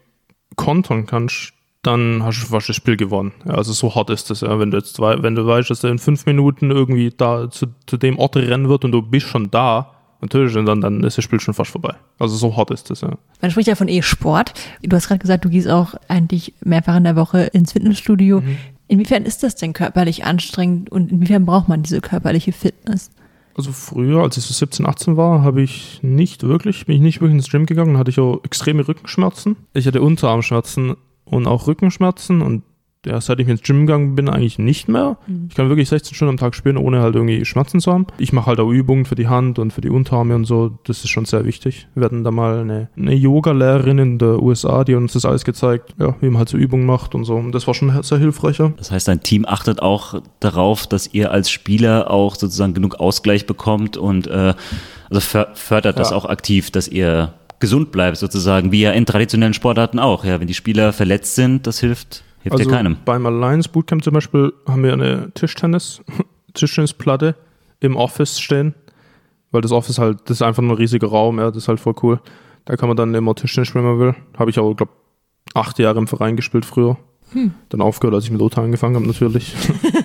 [0.56, 3.32] kontern kannst, dann hast du fast das Spiel gewonnen.
[3.46, 4.58] Ja, also so hart ist das, ja.
[4.58, 7.96] Wenn du jetzt wenn du weißt, dass er in fünf Minuten irgendwie da zu, zu
[7.96, 11.24] dem Ort rennen wird und du bist schon da, natürlich, und dann, dann ist das
[11.24, 11.94] Spiel schon fast vorbei.
[12.18, 13.16] Also so hart ist das, ja.
[13.40, 14.52] Man spricht ja von E-Sport.
[14.82, 18.42] Du hast gerade gesagt, du gehst auch eigentlich mehrfach in der Woche ins Fitnessstudio.
[18.42, 18.58] Mhm.
[18.90, 23.12] Inwiefern ist das denn körperlich anstrengend und inwiefern braucht man diese körperliche Fitness?
[23.54, 27.20] Also früher, als ich so 17, 18 war, habe ich nicht wirklich, bin ich nicht
[27.20, 29.54] wirklich ins Gym gegangen, hatte ich auch extreme Rückenschmerzen.
[29.74, 32.64] Ich hatte Unterarmschmerzen und auch Rückenschmerzen und
[33.06, 35.16] ja, seit ich ins Gym gegangen bin, eigentlich nicht mehr.
[35.26, 35.46] Mhm.
[35.48, 38.06] Ich kann wirklich 16 Stunden am Tag spielen, ohne halt irgendwie Schmerzen zu haben.
[38.18, 40.78] Ich mache halt auch Übungen für die Hand und für die Unterarme und so.
[40.84, 41.88] Das ist schon sehr wichtig.
[41.94, 45.94] Wir hatten da mal eine, eine Yoga-Lehrerin in der USA, die uns das alles gezeigt,
[45.98, 47.36] ja, wie man halt so Übungen macht und so.
[47.36, 48.72] Und das war schon sehr hilfreicher.
[48.76, 53.46] Das heißt, dein Team achtet auch darauf, dass ihr als Spieler auch sozusagen genug Ausgleich
[53.46, 54.52] bekommt und äh,
[55.08, 55.20] also
[55.54, 56.16] fördert das Ja.
[56.16, 60.24] auch aktiv, dass ihr gesund bleibt sozusagen, wie ja in traditionellen Sportarten auch.
[60.24, 62.96] Ja, wenn die Spieler verletzt sind, das hilft, hilft also ja keinem.
[63.04, 66.02] beim Alliance Bootcamp zum Beispiel haben wir eine Tischtennis,
[66.54, 67.34] Tischtennisplatte
[67.80, 68.74] im Office stehen,
[69.50, 71.80] weil das Office halt, das ist einfach nur ein riesiger Raum, ja, das ist halt
[71.80, 72.20] voll cool.
[72.66, 74.14] Da kann man dann immer Tischtennis spielen, wenn man will.
[74.38, 74.92] Habe ich auch, glaube
[75.54, 76.96] acht Jahre im Verein gespielt früher.
[77.32, 77.52] Hm.
[77.70, 79.54] Dann aufgehört, als ich mit Lothar angefangen habe, natürlich.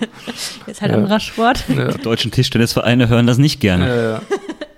[0.67, 0.97] Ist halt Ja.
[0.97, 1.65] anderer Sport.
[1.75, 3.87] ja, Die deutschen Tischtennisvereine hören das nicht gerne.
[3.87, 4.21] ja, ja.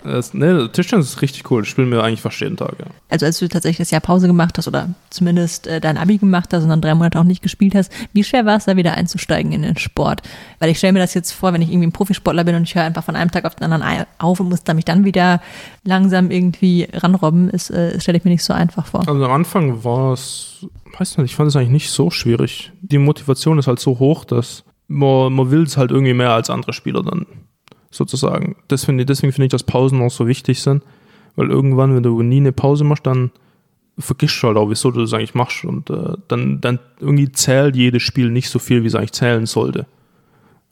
[0.07, 1.61] Das, nee, Tischtennis ist richtig cool.
[1.61, 2.85] Das spielen wir eigentlich fast jeden Tag, ja.
[3.09, 6.53] Also als du tatsächlich das Jahr Pause gemacht hast oder zumindest äh, dein Abi gemacht
[6.53, 8.93] hast und dann drei Monate auch nicht gespielt hast, wie schwer war es da wieder
[8.93, 10.21] einzusteigen in den Sport?
[10.59, 12.75] Weil ich stelle mir das jetzt vor, wenn ich irgendwie ein Profisportler bin und ich
[12.75, 15.41] höre einfach von einem Tag auf den anderen auf und muss da mich dann wieder
[15.83, 19.07] langsam irgendwie ranrobben, ist, äh, stelle ich mir nicht so einfach vor.
[19.07, 20.65] Also am Anfang war es,
[20.97, 22.71] weiß nicht, ich fand es eigentlich nicht so schwierig.
[22.81, 26.49] Die Motivation ist halt so hoch, dass man, man will es halt irgendwie mehr als
[26.49, 27.25] andere Spieler dann
[27.91, 28.55] sozusagen.
[28.67, 30.83] Das finde ich, deswegen finde ich, dass Pausen auch so wichtig sind,
[31.35, 33.31] weil irgendwann, wenn du nie eine Pause machst, dann
[33.99, 37.75] vergisst du halt auch, wieso du das eigentlich machst und äh, dann, dann irgendwie zählt
[37.75, 39.87] jedes Spiel nicht so viel, wie es eigentlich zählen sollte,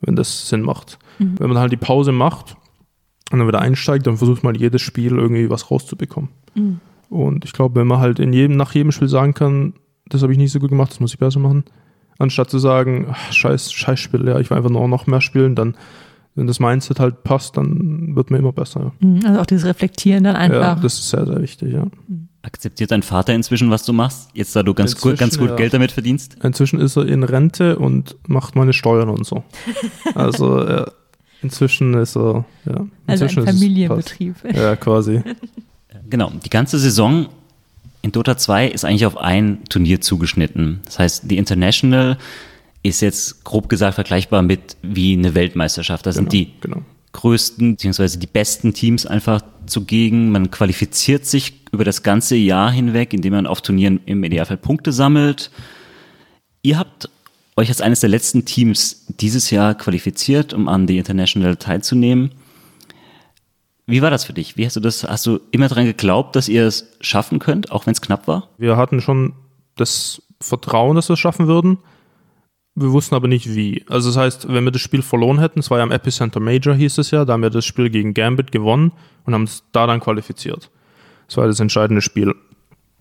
[0.02, 1.00] wenn das Sinn macht.
[1.40, 2.56] Wenn man halt die Pause macht
[3.32, 6.30] und dann wieder einsteigt, dann versucht man jedes Spiel irgendwie was rauszubekommen.
[7.10, 9.74] Und ich glaube, wenn man halt in jedem, nach jedem Spiel sagen kann,
[10.08, 11.64] das habe ich nicht so gut gemacht, das muss ich besser machen,
[12.20, 15.56] anstatt zu sagen, ach, scheiß, scheiß Spiel, ja, ich will einfach nur noch mehr spielen,
[15.56, 15.76] dann,
[16.36, 18.92] wenn das Mindset halt passt, dann wird man immer besser.
[19.02, 20.82] Ja, Mhm, Also auch dieses Reflektieren dann ja einfach.
[20.82, 21.88] das ist sehr, sehr wichtig, ja.
[22.42, 24.30] Akzeptiert dein Vater inzwischen, was du machst?
[24.34, 25.56] Jetzt, da du ganz gut, ganz gut ja.
[25.56, 26.38] Geld damit verdienst?
[26.44, 29.44] Inzwischen ist er in Rente und macht meine Steuern und so.
[30.14, 30.86] Also, äh,
[31.42, 32.74] inzwischen ist er, ja.
[32.74, 34.36] also ein inzwischen ist es Familienbetrieb.
[34.54, 35.22] Ja, quasi.
[36.08, 37.28] Genau, die ganze Saison
[38.04, 40.82] in Dota 2 ist eigentlich auf ein Turnier zugeschnitten.
[40.86, 42.20] Das heißt, die International
[42.86, 46.06] ist jetzt grob gesagt vergleichbar mit wie eine Weltmeisterschaft.
[46.06, 46.82] Da sind die genau.
[47.14, 48.18] größten bzw.
[48.18, 50.32] die besten Teams einfach zugegen.
[50.32, 54.92] Man qualifiziert sich über das ganze Jahr hinweg, indem man auf Turnieren im Idealfall Punkte
[54.92, 55.50] sammelt.
[56.62, 57.10] Ihr habt
[57.58, 62.32] euch als eines der letzten Teams dieses Jahr qualifiziert, um an die International teilzunehmen.
[63.88, 64.58] Wie war das für dich?
[64.58, 65.04] Wie hast du das?
[65.04, 68.50] Hast du immer dran geglaubt, dass ihr es schaffen könnt, auch wenn es knapp war?
[68.58, 69.34] Wir hatten schon
[69.76, 71.78] das Vertrauen, dass wir es schaffen würden.
[72.78, 73.86] Wir wussten aber nicht wie.
[73.88, 76.76] Also das heißt, wenn wir das Spiel verloren hätten, es war ja am Epicenter Major,
[76.76, 78.92] hieß es ja, da haben wir das Spiel gegen Gambit gewonnen
[79.26, 80.70] und haben es da dann qualifiziert.
[81.28, 82.36] Das war das entscheidende Spiel.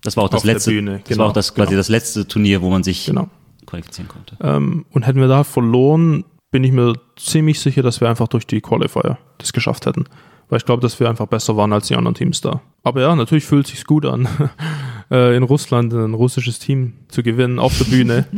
[0.01, 0.71] Das war auch das Auf der letzte.
[0.71, 1.79] Bühne, das genau, war auch das quasi genau.
[1.79, 3.27] das letzte Turnier, wo man sich Genau.
[3.65, 4.37] qualifizieren konnte.
[4.41, 8.47] Ähm, und hätten wir da verloren, bin ich mir ziemlich sicher, dass wir einfach durch
[8.47, 10.05] die Qualifier das geschafft hätten.
[10.47, 12.61] Weil ich glaube, dass wir einfach besser waren als die anderen Teams da.
[12.83, 14.27] Aber ja, natürlich fühlt es sich gut an,
[15.11, 18.25] äh, in Russland ein russisches Team zu gewinnen auf der Bühne.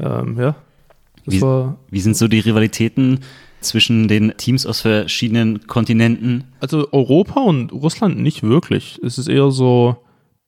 [0.00, 0.54] ähm, ja,
[1.26, 1.40] Wie-
[1.90, 3.20] Wie sind so die Rivalitäten
[3.60, 6.44] zwischen den Teams aus verschiedenen Kontinenten?
[6.60, 9.00] Also Europa und Russland nicht wirklich.
[9.02, 9.96] Es ist eher so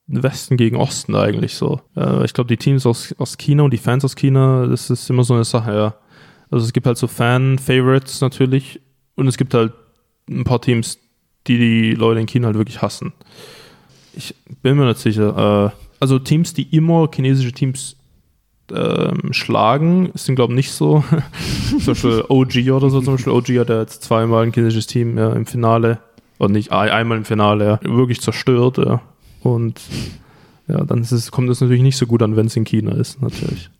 [0.06, 1.80] Westen gegen Osten eigentlich so.
[1.96, 5.08] Äh, ich glaube, die Teams aus, aus China und die Fans aus China, das ist
[5.10, 5.94] immer so eine Sache, ja.
[6.50, 8.80] Also es gibt halt so Fan-Favorites natürlich
[9.16, 9.72] und es gibt halt
[10.30, 10.98] ein paar Teams,
[11.46, 13.12] die die Leute in China halt wirklich hassen.
[14.14, 15.72] Ich bin mir nicht sicher.
[15.74, 17.96] Äh, also Teams, die immer chinesische Teams
[18.74, 21.04] ähm, schlagen, sind glaube ich nicht so.
[21.78, 23.00] zum Beispiel OG oder so.
[23.00, 25.98] Zum Beispiel OG hat ja jetzt zweimal ein chinesisches Team ja, im Finale,
[26.38, 28.78] oder nicht ein- einmal im Finale, ja, wirklich zerstört.
[28.78, 29.00] Ja.
[29.42, 29.80] Und
[30.68, 32.92] ja, dann ist es, kommt es natürlich nicht so gut an, wenn es in China
[32.92, 33.70] ist, natürlich.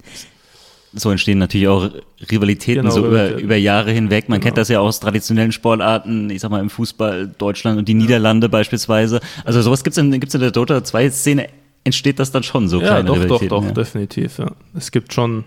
[0.99, 1.91] So entstehen natürlich auch
[2.31, 3.45] Rivalitäten Genau, so über, Rivalitäten.
[3.45, 4.29] über Jahre hinweg.
[4.31, 4.45] Man Genau.
[4.47, 8.49] kennt das ja aus traditionellen Sportarten, ich sag mal im Fußball, Deutschland und die Niederlande
[8.49, 9.21] beispielsweise.
[9.45, 11.49] Also sowas gibt's in, gibt's in der Dota 2 Szene,
[11.87, 13.49] entsteht das dann schon so Ja, kleine doch, doch, Rivalitäten.
[13.49, 13.71] doch, ja.
[13.73, 14.39] definitiv.
[14.39, 14.51] Ja.
[14.75, 15.45] Es gibt schon,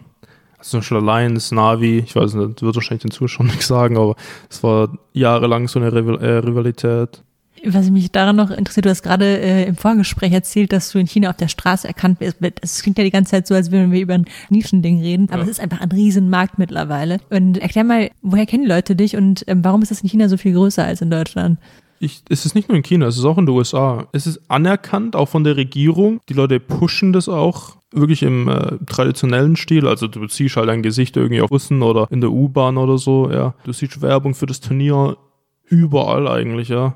[0.58, 4.16] also zum Beispiel Alliance, Navi, ich weiß nicht, wird wahrscheinlich den Zuschauern nichts sagen, aber
[4.50, 7.22] es war jahrelang so eine Rival äh, Rivalität.
[7.66, 11.08] Was mich daran noch interessiert, du hast gerade äh, im Vorgespräch erzählt, dass du in
[11.08, 12.38] China auf der Straße erkannt wirst.
[12.62, 15.40] Es klingt ja die ganze Zeit so, als würden wir über ein Nischending reden, aber
[15.40, 15.44] Ja.
[15.44, 17.18] es ist einfach ein Riesenmarkt mittlerweile.
[17.30, 20.30] Und erklär mal, woher kennen die Leute dich und ähm, warum ist das in China
[20.30, 21.60] so viel größer als in Deutschland?
[22.00, 24.08] Ich, es ist nicht nur in China, es ist auch in den USA.
[24.14, 26.22] Es ist anerkannt, auch von der Regierung.
[26.30, 29.88] Die Leute pushen das auch wirklich im äh, traditionellen Stil.
[29.88, 33.30] Also du siehst halt ein Gesicht irgendwie auf Bussen oder in der U-Bahn oder so,
[33.32, 33.54] ja.
[33.64, 35.18] Du siehst Werbung für das Turnier
[35.66, 36.96] überall eigentlich, ja.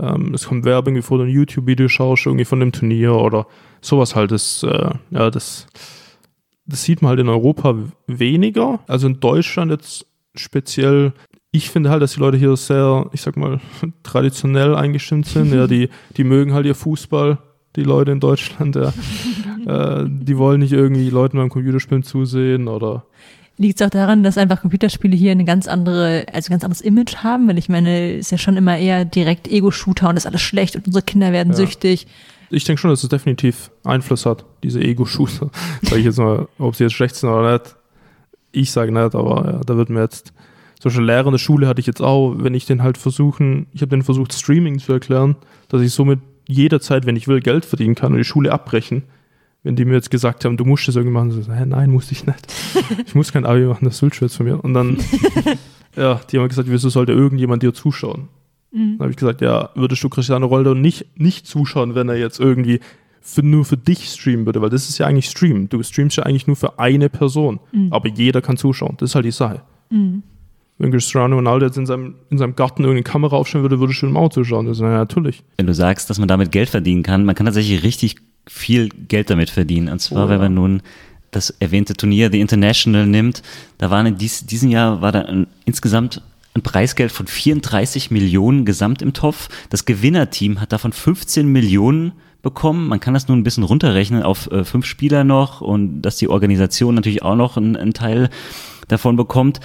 [0.00, 3.46] Ähm, es kommt Werbung, bevor du ein YouTube-Video schaust, irgendwie von dem Turnier oder
[3.80, 4.30] sowas halt.
[4.30, 5.66] Das, äh, ja, das,
[6.66, 7.74] das sieht man halt in Europa
[8.06, 8.80] weniger.
[8.86, 11.12] Also in Deutschland jetzt speziell.
[11.50, 13.60] Ich finde halt, dass die Leute hier sehr, ich sag mal,
[14.02, 15.52] traditionell eingestimmt sind.
[15.52, 17.38] Ja, die, die mögen halt ihr Fußball,
[17.76, 18.76] die Leute in Deutschland.
[18.76, 18.92] Ja.
[20.02, 23.04] äh, die wollen nicht irgendwie Leuten beim Computerspielen zusehen oder
[23.60, 26.80] Liegt es auch daran, dass einfach Computerspiele hier eine ganz andere, also ein ganz anderes
[26.80, 27.48] Image haben?
[27.48, 30.86] Weil ich meine, ist ja schon immer eher direkt Ego-Shooter und ist alles schlecht und
[30.86, 31.56] unsere Kinder werden Ja.
[31.56, 32.06] süchtig.
[32.50, 35.50] ich denke schon, dass es definitiv Einfluss hat, diese Ego-Shooter.
[35.82, 37.74] Sag ich jetzt mal, ob sie jetzt schlecht sind oder nicht.
[38.52, 40.32] Ich sage nicht, aber ja, da wird mir jetzt,
[40.80, 43.66] so schon Lehrer in der Schule hatte ich jetzt auch, wenn ich den halt versuchen,
[43.72, 45.36] ich habe den versucht, Streaming zu erklären,
[45.68, 49.02] dass ich somit jederzeit, wenn ich will, Geld verdienen kann und die Schule abbrechen.
[49.64, 52.12] Wenn die mir jetzt gesagt haben, du musst das irgendwie machen, so, hä, nein, musste
[52.12, 52.54] ich nicht.
[53.06, 54.62] Ich muss kein Abi machen, das willst du jetzt von mir.
[54.62, 54.98] Und dann,
[55.96, 58.28] ja, die haben gesagt, wieso sollte irgendjemand dir zuschauen?
[58.70, 62.38] Dann habe ich gesagt, ja, würdest du Cristiano Ronaldo nicht, nicht zuschauen, wenn er jetzt
[62.38, 62.80] irgendwie
[63.20, 65.68] für, nur für dich streamen würde, weil das ist ja eigentlich Stream.
[65.68, 67.60] Du streamst ja eigentlich nur für eine Person,
[67.90, 68.94] aber jeder kann zuschauen.
[68.98, 69.62] Das ist halt die Sache.
[70.78, 74.06] Wenn Cristiano Ronaldo jetzt in seinem, in seinem Garten irgendeine Kamera aufstellen würde, würdest du
[74.06, 74.66] ihm auch zuschauen.
[74.66, 75.42] Das ist ja natürlich.
[75.56, 79.28] Wenn du sagst, dass man damit Geld verdienen kann, man kann tatsächlich richtig viel Geld
[79.30, 79.88] damit verdienen.
[79.88, 80.42] Und zwar, Oh, wenn ja.
[80.44, 80.82] man nun
[81.32, 83.42] das erwähnte Turnier The International nimmt,
[83.78, 86.22] da waren in dies, diesem Jahr war da ein, insgesamt
[86.54, 89.48] ein Preisgeld von 34 Millionen gesamt im Topf.
[89.70, 92.12] Das Gewinnerteam hat davon 15 Millionen
[92.42, 92.88] bekommen.
[92.88, 96.28] Man kann das nur ein bisschen runterrechnen auf äh, fünf Spieler noch und dass die
[96.28, 98.30] Organisation natürlich auch noch einen, einen Teil
[98.86, 99.60] davon bekommt.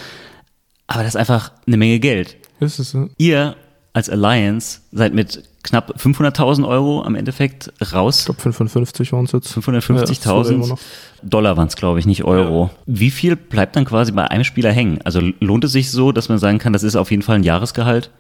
[0.88, 2.38] Aber das ist einfach eine Menge Geld.
[2.60, 3.56] Ist, äh, Ihr
[3.94, 8.20] als Alliance seid mit knapp 500.000 Euro am Endeffekt raus.
[8.20, 9.50] ich glaube, 55 waren es jetzt.
[9.50, 10.80] Ja, das wurde immer 550.000 noch.
[11.22, 12.70] Dollar waren es, glaube ich, nicht Euro.
[12.86, 15.00] Wie viel bleibt dann quasi bei einem Spieler hängen?
[15.04, 17.44] Also lohnt es sich so, dass man sagen kann, das ist auf jeden Fall ein
[17.44, 18.12] Jahresgehalt?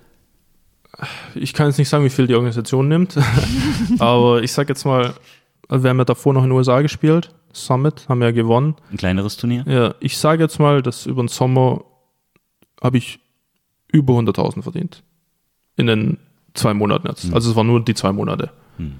[1.35, 3.17] Ich kann jetzt nicht sagen, wie viel die Organisation nimmt,
[3.99, 5.13] aber ich sag jetzt mal,
[5.67, 7.33] also wir haben ja davor noch in den USA gespielt.
[7.51, 8.75] Summit haben wir ja gewonnen.
[8.91, 9.63] Ein kleineres Turnier?
[9.67, 11.83] Ja, ich sage jetzt mal, dass über den Sommer
[12.83, 13.19] habe ich
[13.91, 15.03] über 100.000 verdient.
[15.77, 16.17] In den
[16.53, 17.33] zwei Monaten jetzt.
[17.33, 18.51] Also es waren nur die zwei Monate.
[18.77, 18.99] Hm.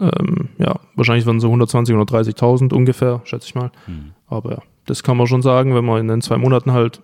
[0.00, 3.70] Ähm, ja, wahrscheinlich waren so 120.000 oder 30.000 ungefähr, schätze ich mal.
[3.86, 4.12] Hm.
[4.26, 7.02] Aber ja, das kann man schon sagen, wenn man in den zwei Monaten halt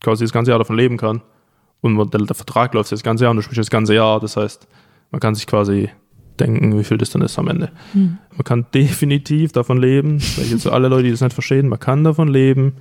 [0.00, 1.22] quasi das ganze Jahr davon leben kann.
[1.80, 4.20] Und man, der, der Vertrag läuft das ganze Jahr und du spielst das ganze Jahr.
[4.20, 4.68] Das heißt,
[5.10, 5.90] man kann sich quasi
[6.38, 7.70] denken, wie viel das dann ist am Ende.
[8.32, 11.78] Man kann definitiv davon leben, ich jetzt zu alle Leute, die das nicht verstehen, man
[11.78, 12.76] kann davon leben.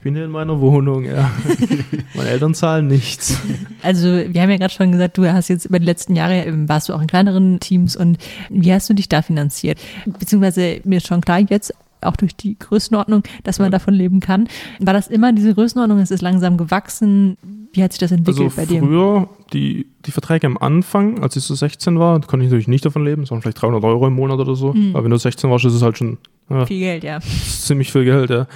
[0.00, 1.30] Ich bin hier in meiner Wohnung, ja.
[2.14, 3.38] Meine Eltern zahlen nichts.
[3.82, 6.70] Also wir haben ja gerade schon gesagt, du hast jetzt über die letzten Jahre, ähm,
[6.70, 8.16] warst du auch in kleineren Teams und
[8.48, 9.78] wie hast du dich da finanziert?
[10.06, 14.48] Beziehungsweise mir ist schon klar jetzt, auch durch die Größenordnung, dass man davon leben kann.
[14.78, 15.98] War das immer diese Größenordnung?
[15.98, 17.36] Ist es langsam gewachsen?
[17.74, 18.80] Wie hat sich das entwickelt Also bei dir?
[18.80, 22.86] früher, die, die Verträge am Anfang, als ich so 16 war, konnte ich natürlich nicht
[22.86, 24.70] davon leben, sondern vielleicht 300 Euro im Monat oder so.
[24.94, 26.16] Aber wenn du 16 warst, ist es halt schon
[26.48, 27.20] ja, Viel Geld, ja.
[27.20, 28.46] ziemlich viel Geld, ja.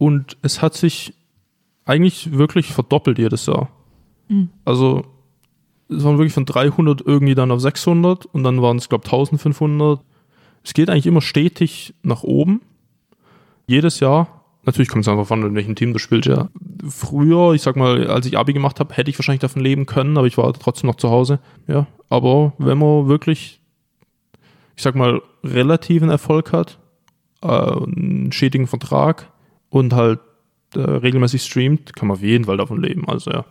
[0.00, 1.12] Und es hat sich
[1.84, 3.68] eigentlich wirklich verdoppelt jedes Jahr.
[4.64, 5.04] Also
[5.90, 9.12] es waren wirklich von 300 irgendwie dann auf 600 und dann waren es, glaube ich,
[9.12, 10.00] 1500.
[10.64, 12.62] Es geht eigentlich immer stetig nach oben.
[13.66, 14.42] Jedes Jahr.
[14.64, 16.48] Natürlich kommt es einfach an, in welchem Team du spielst, ja.
[16.88, 20.16] Früher, ich sag mal, als ich Abi gemacht habe, hätte ich wahrscheinlich davon leben können,
[20.16, 21.40] aber ich war trotzdem noch zu Hause.
[21.66, 21.86] Ja.
[22.08, 23.60] Aber wenn man wirklich,
[24.76, 26.78] ich sag mal, relativen Erfolg hat,
[27.42, 29.29] äh, einen schädigen Vertrag
[29.70, 30.20] und halt
[30.76, 33.08] äh, regelmäßig streamt, kann man auf jeden Fall davon leben.
[33.08, 33.44] Also ja.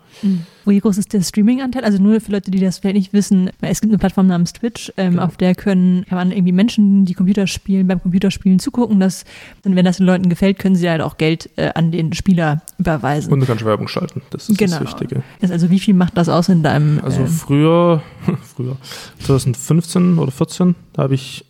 [0.65, 1.83] Wie groß ist der Streaming-Anteil?
[1.83, 4.89] Also nur für Leute, die das vielleicht nicht wissen, es gibt eine Plattform namens Twitch,
[4.95, 5.25] ähm, Genau.
[5.25, 9.01] auf der können, kann man irgendwie Menschen, die Computer spielen, beim Computerspielen zugucken.
[9.01, 9.25] Das,
[9.65, 12.61] und wenn das den Leuten gefällt, können sie halt auch Geld äh, an den Spieler
[12.77, 13.33] überweisen.
[13.33, 14.21] Und du kannst Werbung schalten.
[14.29, 14.79] Das ist Genau.
[14.79, 15.21] das Wichtige.
[15.41, 18.01] Das, also wie viel macht das aus in deinem Also ähm, früher,
[18.55, 18.77] früher,
[19.25, 21.43] 2015 oder 14, da habe ich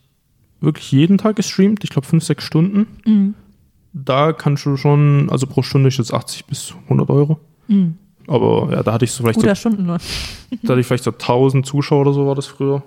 [0.62, 2.88] wirklich jeden Tag gestreamt, ich glaube fünf, sechs Stunden.
[3.06, 3.34] Mhm.
[3.94, 7.40] Da kannst du schon, also pro Stunde ist jetzt 80 bis 100 Euro.
[7.68, 7.98] Mhm.
[8.28, 9.98] Aber ja, da hatte ich so vielleicht so, guter Stundenlohn?
[10.64, 12.84] da hatte ich vielleicht so 1000 Zuschauer oder so war das früher.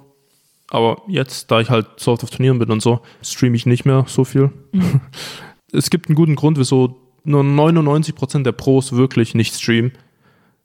[0.70, 3.84] Aber jetzt, da ich halt so oft auf Turnieren bin und so, streame ich nicht
[3.84, 4.50] mehr so viel.
[5.72, 9.92] es gibt einen guten Grund, wieso nur 99% der Pros wirklich nicht streamen.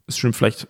[0.06, 0.68] Es streamen vielleicht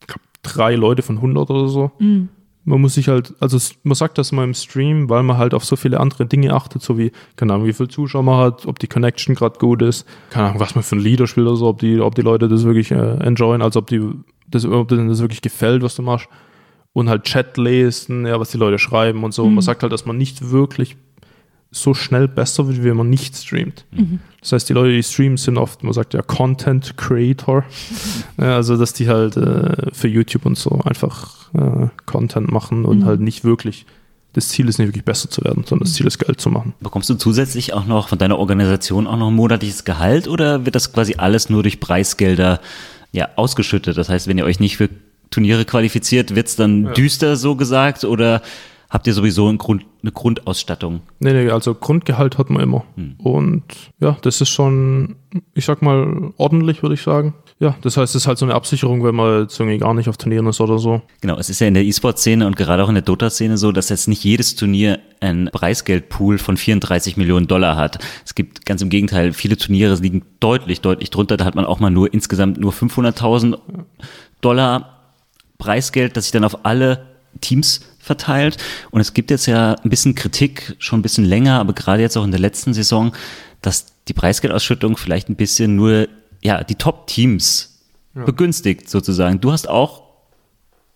[0.00, 1.92] ich glaub, drei Leute von 100 oder so.
[1.98, 2.28] Mhm.
[2.64, 5.64] Man muss sich halt, also man sagt das mal im Stream, weil man halt auf
[5.64, 8.78] so viele andere Dinge achtet, so wie, keine Ahnung, wie viel Zuschauer man hat, ob
[8.78, 11.66] die Connection gerade gut ist, keine Ahnung, was man für ein Lieder spielt oder so,
[11.66, 14.00] ob die, ob die Leute das wirklich äh, enjoyen, also ob die
[14.46, 16.28] das, ob denen das wirklich gefällt, was du machst.
[16.92, 19.48] Und halt Chat lesen, ja, was die Leute schreiben und so.
[19.48, 20.96] Man sagt halt, dass man nicht wirklich
[21.74, 23.84] so schnell besser wird, wenn man nicht streamt.
[24.40, 27.64] Das heißt, die Leute, die streamen, sind oft, man sagt ja Content Creator.
[28.38, 33.00] ja, also, dass die halt äh, für YouTube und so einfach äh, Content machen und
[33.00, 33.04] Mhm.
[33.06, 33.86] halt nicht wirklich
[34.34, 36.74] das Ziel ist nicht wirklich besser zu werden, sondern das Ziel ist Geld zu machen.
[36.80, 40.74] Bekommst du zusätzlich auch noch von deiner Organisation auch noch ein monatliches Gehalt oder wird
[40.74, 42.60] das quasi alles nur durch Preisgelder
[43.12, 43.96] ja, ausgeschüttet?
[43.96, 44.90] Das heißt, wenn ihr euch nicht für
[45.30, 46.92] Turniere qualifiziert, wird es dann ja.
[46.92, 48.42] düster so gesagt oder
[48.94, 51.00] habt ihr sowieso ein Grund, eine Grundausstattung?
[51.18, 52.84] Nee, nee, also Grundgehalt hat man immer.
[52.94, 53.16] Hm.
[53.18, 53.64] Und
[53.98, 55.16] ja, das ist schon,
[55.52, 57.34] ich sag mal, ordentlich, würde ich sagen.
[57.58, 60.08] Ja, das heißt, es ist halt so eine Absicherung, wenn man jetzt irgendwie gar nicht
[60.08, 61.02] auf Turnieren ist oder so.
[61.20, 63.88] Genau, es ist ja in der E-Sport-Szene und gerade auch in der Dota-Szene so, dass
[63.88, 67.98] jetzt nicht jedes Turnier ein Preisgeldpool von 34 Millionen Dollar hat.
[68.24, 71.36] Es gibt ganz im Gegenteil, viele Turniere liegen deutlich, deutlich drunter.
[71.36, 73.58] Da hat man auch mal nur insgesamt nur 500.000
[74.40, 75.00] Dollar
[75.58, 77.06] Preisgeld, das sich dann auf alle
[77.40, 78.56] Teams verteilt.
[78.90, 82.16] Und es gibt jetzt ja ein bisschen Kritik, schon ein bisschen länger, aber gerade jetzt
[82.16, 83.12] auch in der letzten Saison,
[83.62, 86.08] dass die Preisgeldausschüttung vielleicht ein bisschen nur
[86.42, 87.80] ja, die Top-Teams
[88.14, 88.24] ja.
[88.24, 89.40] begünstigt sozusagen.
[89.40, 90.04] Du hast auch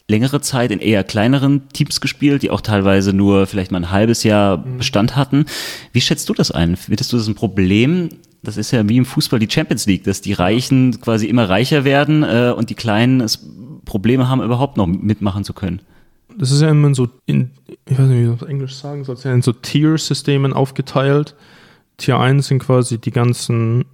[0.09, 4.23] längere Zeit in eher kleineren Teams gespielt, die auch teilweise nur vielleicht mal ein halbes
[4.23, 4.79] Jahr mhm.
[4.79, 5.45] Bestand hatten.
[5.93, 6.77] Wie schätzt du das ein?
[6.77, 8.09] Findest du das ein Problem?
[8.43, 11.85] Das ist ja wie im Fußball die Champions League, dass die Reichen quasi immer reicher
[11.85, 13.45] werden äh, und die Kleinen es
[13.85, 15.81] Probleme haben, überhaupt noch mitmachen zu können.
[16.39, 17.51] Das ist ja immer so in,
[17.87, 21.35] ich weiß nicht, wie ich das auf Englisch sagen soll, in so Tier-Systemen aufgeteilt.
[21.97, 23.85] Tier 1 sind quasi die ganzen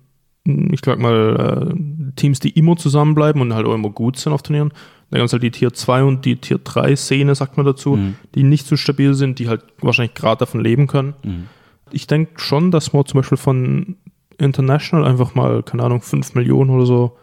[0.47, 4.43] ich sag mal, äh, Teams, die immer zusammenbleiben und halt auch immer gut sind auf
[4.43, 4.73] Turnieren.
[5.11, 7.97] Dann gibt es halt die Tier 2 und die Tier 3 Szene, sagt man dazu,
[7.97, 8.17] mhm.
[8.35, 11.15] die nicht so stabil sind, die halt wahrscheinlich gerade davon leben können.
[11.23, 11.45] Mhm.
[11.93, 13.97] Ich denke schon, dass man zum Beispiel von
[14.37, 17.17] International einfach mal, keine Ahnung, 5 Millionen oder so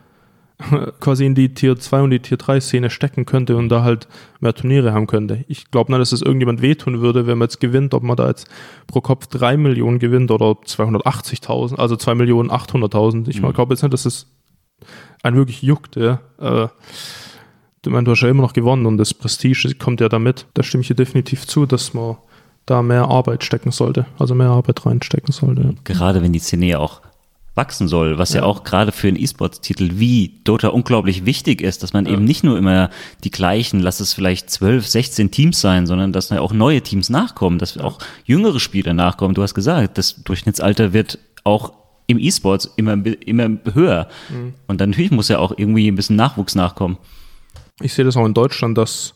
[1.00, 4.08] quasi in die Tier 2 und die Tier 3 Szene stecken könnte und da halt
[4.40, 5.44] mehr Turniere haben könnte.
[5.48, 8.28] Ich glaube nicht, dass es irgendjemand wehtun würde, wenn man jetzt gewinnt, ob man da
[8.28, 8.48] jetzt
[8.88, 13.28] pro Kopf 3 Millionen gewinnt oder 280.000, also 2 Millionen 800.000.
[13.30, 13.54] Ich mhm.
[13.54, 14.28] glaube jetzt nicht, dass es
[15.24, 15.96] einen wirklich juckt.
[15.96, 16.20] Ja.
[16.40, 16.68] Äh,
[17.84, 20.46] ich meine, du hast ja immer noch gewonnen und das Prestige kommt ja damit.
[20.54, 22.18] Da stimme ich dir definitiv zu, dass man
[22.66, 25.74] da mehr Arbeit stecken sollte, also mehr Arbeit reinstecken sollte.
[25.84, 27.01] Gerade wenn die Szene ja auch
[27.54, 31.84] wachsen soll, was ja, ja auch gerade für einen E-Sports-Titel wie Dota unglaublich wichtig ist,
[31.84, 32.14] dass man ja.
[32.14, 32.90] eben nicht nur immer
[33.24, 37.10] die gleichen, lass es vielleicht 12, 16 Teams sein, sondern dass da auch neue Teams
[37.10, 37.84] nachkommen, dass ja.
[37.84, 39.34] auch jüngere Spieler nachkommen.
[39.34, 41.74] Du hast gesagt, das Durchschnittsalter wird auch
[42.08, 44.08] im E-Sports immer, immer höher.
[44.30, 44.54] Mhm.
[44.68, 46.98] Und dann natürlich muss ja auch irgendwie ein bisschen Nachwuchs nachkommen.
[47.82, 49.16] Ich sehe das auch in Deutschland, dass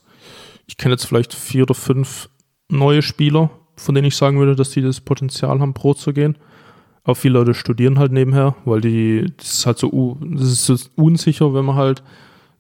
[0.68, 2.30] ich kenne jetzt vielleicht vier oder fünf
[2.70, 6.38] neue Spieler, von denen ich sagen würde, dass die das Potenzial haben, Pro zu gehen.
[7.06, 10.76] Aber viele Leute studieren halt nebenher, weil die, das ist halt so, das ist so
[10.96, 12.04] unsicher, wenn man halt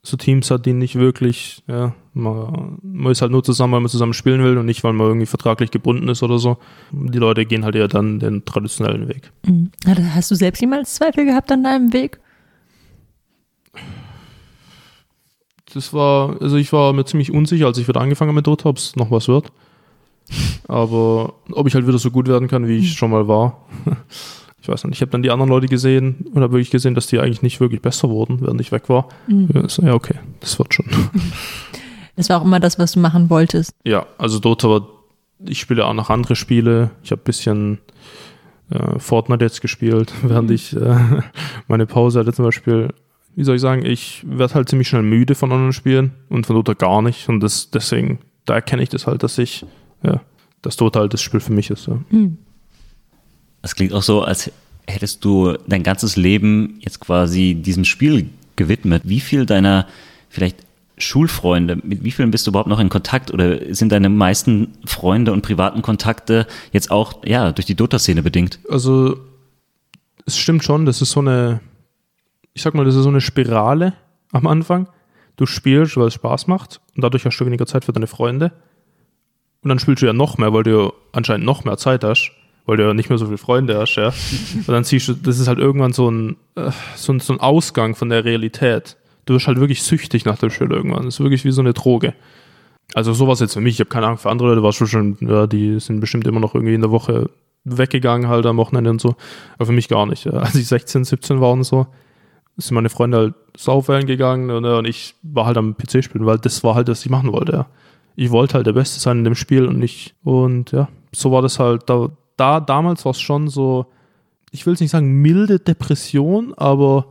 [0.03, 3.89] so Teams hat, die nicht wirklich, ja, man, man ist halt nur zusammen, weil man
[3.89, 6.57] zusammen spielen will und nicht, weil man irgendwie vertraglich gebunden ist oder so.
[6.91, 9.31] Die Leute gehen halt eher dann den traditionellen Weg.
[9.47, 9.71] Mhm.
[10.13, 12.19] Hast du selbst jemals Zweifel gehabt an deinem Weg?
[15.73, 18.69] Das war, also ich war mir ziemlich unsicher, als ich wieder angefangen habe mit Dota,
[18.69, 19.51] ob es noch was wird.
[20.67, 23.65] Aber ob ich halt wieder so gut werden kann, wie ich schon mal war,
[24.61, 24.95] ich weiß nicht.
[24.95, 27.59] Ich habe dann die anderen Leute gesehen und habe wirklich gesehen, dass die eigentlich nicht
[27.59, 29.09] wirklich besser wurden, während ich weg war.
[29.27, 29.67] Mhm.
[29.81, 30.85] Ja, okay, das wird schon.
[32.17, 33.73] Das war auch immer das, was du machen wolltest.
[33.83, 34.87] Ja, also Dota war,
[35.45, 36.91] ich spiele auch noch andere Spiele.
[37.03, 37.79] Ich habe ein bisschen
[38.69, 40.55] äh, Fortnite jetzt gespielt, während mhm.
[40.55, 41.21] ich äh,
[41.67, 42.93] meine Pause hatte zum Beispiel.
[43.35, 46.55] Wie soll ich sagen, ich werde halt ziemlich schnell müde von anderen Spielen und von
[46.55, 47.27] Dota gar nicht.
[47.27, 49.65] Und das, deswegen, da erkenne ich das halt, dass ich
[50.03, 50.21] ja,
[50.61, 51.87] das total das Spiel für mich ist.
[51.87, 51.99] Ja.
[53.61, 54.51] Das klingt auch so, als
[54.87, 59.03] hättest du dein ganzes Leben jetzt quasi diesem Spiel gewidmet.
[59.05, 59.87] Wie viel deiner
[60.29, 60.57] vielleicht
[60.97, 65.33] Schulfreunde, mit wie vielen bist du überhaupt noch in Kontakt oder sind deine meisten Freunde
[65.33, 68.59] und privaten Kontakte jetzt auch ja, durch die Dota-Szene bedingt?
[68.69, 69.17] Also
[70.25, 71.59] es stimmt schon, das ist so eine,
[72.53, 73.93] ich sag mal, das ist so eine Spirale
[74.31, 74.87] am Anfang.
[75.35, 78.53] Du spielst, weil es Spaß macht und dadurch hast du weniger Zeit für deine Freunde.
[79.65, 82.31] Und dann spielst du ja noch mehr, weil du ja anscheinend noch mehr Zeit hast,
[82.67, 84.09] weil du ja nicht mehr so viele Freunde hast, ja.
[84.57, 87.39] Und dann siehst du, das ist halt irgendwann so ein, äh, so ein, so ein
[87.39, 88.95] Ausgang von der Realität.
[89.25, 91.05] Du wirst halt wirklich süchtig nach dem Spiel irgendwann.
[91.05, 92.13] Das ist wirklich wie so eine Droge.
[92.93, 95.47] Also sowas jetzt für mich, ich habe keine Ahnung, für andere Leute war schon, ja,
[95.47, 97.31] die sind bestimmt immer noch irgendwie in der Woche
[97.63, 99.15] weggegangen, halt am Wochenende und so.
[99.55, 100.27] Aber für mich gar nicht.
[100.27, 101.87] Als ich 16, 17 war und so,
[102.57, 106.37] sind meine Freunde halt saufen gegangen und, und ich war halt am PC spielen, weil
[106.37, 107.67] das war halt, was ich machen wollte, ja
[108.15, 110.15] ich wollte halt der Beste sein in dem Spiel und nicht.
[110.23, 111.89] Und ja, so war das halt.
[111.89, 113.87] Da, da damals war es schon so,
[114.51, 117.07] ich will es nicht sagen milde Depression, aber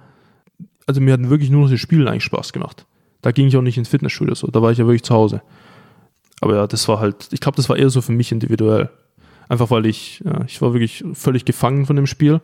[0.87, 2.87] also mir hatten wirklich nur noch das Spielen eigentlich Spaß gemacht.
[3.23, 5.43] Da ging ich auch nicht ins Fitnessstudio so, da war ich ja wirklich zu Hause.
[6.41, 8.91] Aber ja, das war halt, ich glaube, das war eher so für mich individuell.
[9.49, 12.41] Einfach weil ich, ja, ich war wirklich völlig gefangen von dem Spiel.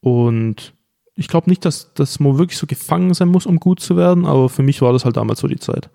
[0.00, 0.74] Und
[1.16, 4.26] ich glaube nicht, dass, dass man wirklich so gefangen sein muss, um gut zu werden,
[4.26, 5.90] aber für mich war das halt damals so die Zeit.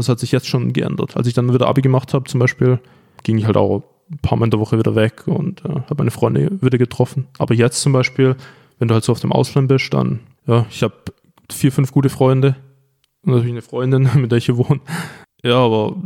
[0.00, 1.14] Das hat sich jetzt schon geändert.
[1.14, 2.80] Als ich dann wieder Abi gemacht habe, zum Beispiel,
[3.22, 5.96] ging ich halt auch ein paar Mal in der Woche wieder weg und äh, habe
[5.98, 7.28] meine Freunde wieder getroffen.
[7.38, 8.34] Aber jetzt zum Beispiel,
[8.78, 10.94] wenn du halt so auf dem Ausland bist, dann, ja, ich habe
[11.52, 12.56] vier, fünf gute Freunde
[13.20, 14.80] und natürlich eine Freundin, mit der ich hier wohne.
[15.44, 15.96] Ja, aber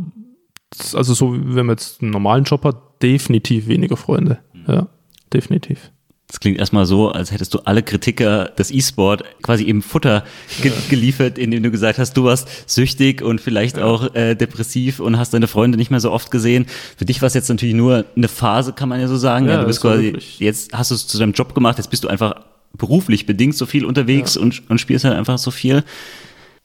[0.93, 4.39] also so, wenn man jetzt einen normalen Job hat, definitiv weniger Freunde.
[4.67, 4.87] Ja,
[5.31, 5.89] definitiv.
[6.27, 10.23] Das klingt erstmal so, als hättest du alle Kritiker des E-Sport quasi im Futter
[10.61, 10.77] ge ja.
[10.89, 13.85] geliefert, indem du gesagt hast, du warst süchtig und vielleicht ja.
[13.85, 16.65] auch äh, depressiv und hast deine Freunde nicht mehr so oft gesehen.
[16.97, 19.47] Für dich war es jetzt natürlich nur eine Phase, kann man ja so sagen.
[19.47, 20.39] Ja, du bist quasi, wirklich.
[20.39, 22.33] jetzt hast du es zu deinem Job gemacht, jetzt bist du einfach
[22.75, 25.83] beruflich bedingt so viel unterwegs und, und spielst halt einfach so viel.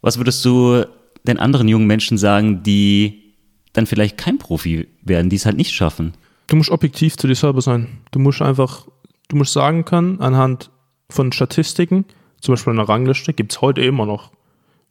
[0.00, 0.84] Was würdest du
[1.26, 3.34] den anderen jungen Menschen sagen, die
[3.72, 6.14] dann vielleicht kein Profi werden, die es halt nicht schaffen?
[6.46, 7.98] Du musst objektiv zu dir selber sein.
[8.11, 8.86] Du musst einfach
[9.30, 10.70] du musst sagen können, anhand
[11.08, 12.04] von Statistiken,
[12.40, 14.32] zum Beispiel eine Rangliste, gibt es heute immer noch,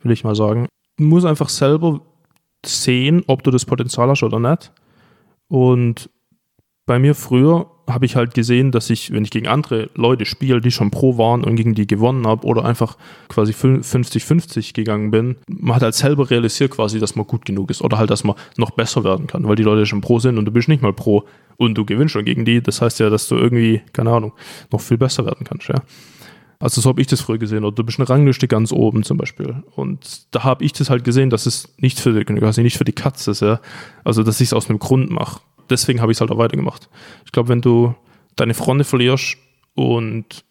[0.02, 0.68] will ich mal sagen.
[0.98, 2.02] Du musst einfach selber
[2.66, 4.72] sehen, ob du das Potenzial hast oder nicht.
[5.48, 6.10] Und
[6.90, 10.60] bei mir früher habe ich halt gesehen, dass ich, wenn ich gegen andere Leute spiele,
[10.60, 15.36] die schon pro waren und gegen die gewonnen habe oder einfach quasi 50-50 gegangen bin,
[15.48, 18.36] man hat halt selber realisiert quasi, dass man gut genug ist oder halt, dass man
[18.58, 20.92] noch besser werden kann, weil die Leute schon pro sind und du bist nicht mal
[20.92, 21.26] pro
[21.58, 22.60] und du gewinnst schon gegen die.
[22.60, 24.34] Das heißt ja, dass du irgendwie, keine Ahnung,
[24.72, 25.76] noch viel besser werden kannst, ja.
[26.58, 27.64] Also so habe ich das früher gesehen.
[27.64, 29.64] Oder du bist eine Rangliste ganz oben zum Beispiel.
[29.76, 32.84] Und da habe ich das halt gesehen, dass es nicht für die, quasi nicht für
[32.84, 33.62] die Katze ist, ja.
[34.04, 35.40] Also dass ich es aus einem Grund mache
[35.70, 36.90] deswegen habe ich es halt auch weitergemacht.
[37.26, 37.96] Ich glaube, wenn du
[38.36, 39.38] deine Freunde verlierst
[39.76, 40.44] und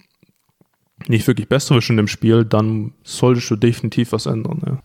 [1.06, 4.60] nicht wirklich besser wirst in dem Spiel, dann solltest du definitiv was ändern.
[4.66, 4.82] Ja.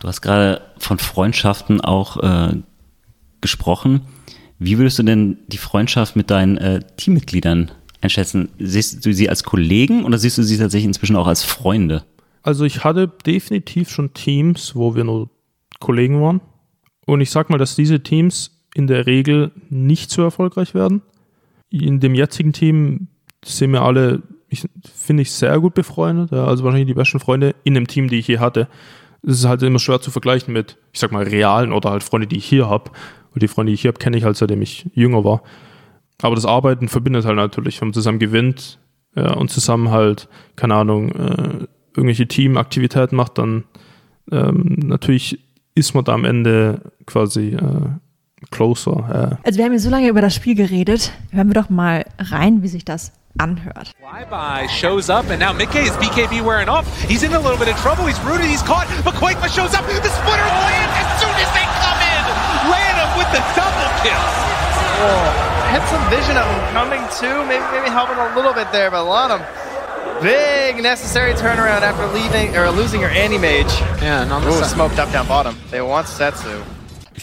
[0.00, 2.56] Du hast gerade von Freundschaften auch äh,
[3.40, 4.02] gesprochen.
[4.58, 8.50] Wie würdest du denn die Freundschaft mit deinen äh, Teammitgliedern einschätzen?
[8.58, 12.04] Siehst du sie als Kollegen oder siehst du sie tatsächlich inzwischen auch als Freunde?
[12.42, 15.30] Also ich hatte definitiv schon Teams, wo wir nur
[15.80, 16.40] Kollegen waren.
[17.06, 21.02] Und ich sag mal, dass diese Teams in der Regel nicht so erfolgreich werden.
[21.68, 23.08] In dem jetzigen Team
[23.44, 24.22] sind wir alle,
[24.94, 26.30] finde ich, sehr gut befreundet.
[26.30, 28.68] Ja, also wahrscheinlich die besten Freunde in dem Team, die ich je hatte.
[29.22, 32.28] Es ist halt immer schwer zu vergleichen mit, ich sag mal, realen oder halt Freunde,
[32.28, 32.92] die ich hier habe.
[33.34, 35.42] Und die Freunde, die ich hier habe, kenne ich halt seitdem ich jünger war.
[36.22, 38.78] Aber das Arbeiten verbindet halt natürlich, wenn man zusammen gewinnt
[39.16, 41.66] ja, und zusammen halt, keine Ahnung, äh,
[41.96, 43.64] irgendwelche Teamaktivitäten macht, dann
[44.30, 45.40] ähm, natürlich
[45.74, 47.90] ist man da am Ende quasi äh,
[48.50, 49.04] closer.
[49.08, 49.38] Ja.
[49.44, 51.12] Also wir haben hier so lange über das Spiel geredet.
[51.30, 53.92] Hören wir doch mal rein, wie sich das anhört.
[53.98, 56.86] Flyby shows up and now Mickey is BKB wearing off.
[57.08, 58.06] He's in a little bit of trouble.
[58.06, 58.46] He's rooted.
[58.46, 58.86] He's caught.
[59.04, 59.86] But Quakema shows up.
[59.86, 62.22] The splitters land as soon as they come in.
[62.70, 64.24] Random with the double kill.
[65.00, 65.22] Oh,
[65.70, 67.46] had some vision of him coming too.
[67.46, 69.40] Maybe maybe helping a little bit there, but a lot of
[70.20, 73.70] big necessary turnaround after leaving or losing your anti mage.
[74.02, 75.56] Yeah, and on the Ooh, smoked up down bottom.
[75.70, 76.62] They want Setsu.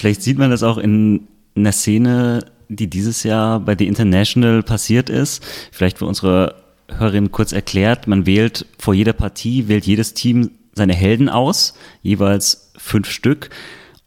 [0.05, 5.09] Vielleicht sieht man das auch in einer Szene, die dieses Jahr bei The International passiert
[5.09, 5.43] ist.
[5.71, 6.61] Vielleicht für unsere
[6.95, 12.71] Hörerin kurz erklärt, man wählt vor jeder Partie, wählt jedes Team seine Helden aus, jeweils
[12.77, 13.49] fünf Stück.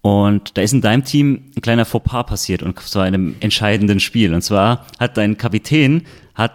[0.01, 3.99] Und da ist in deinem Team ein kleiner Fauxpas passiert und zwar in einem entscheidenden
[3.99, 4.35] Spiel.
[4.35, 6.53] Und zwar hat dein Kapitän, hat,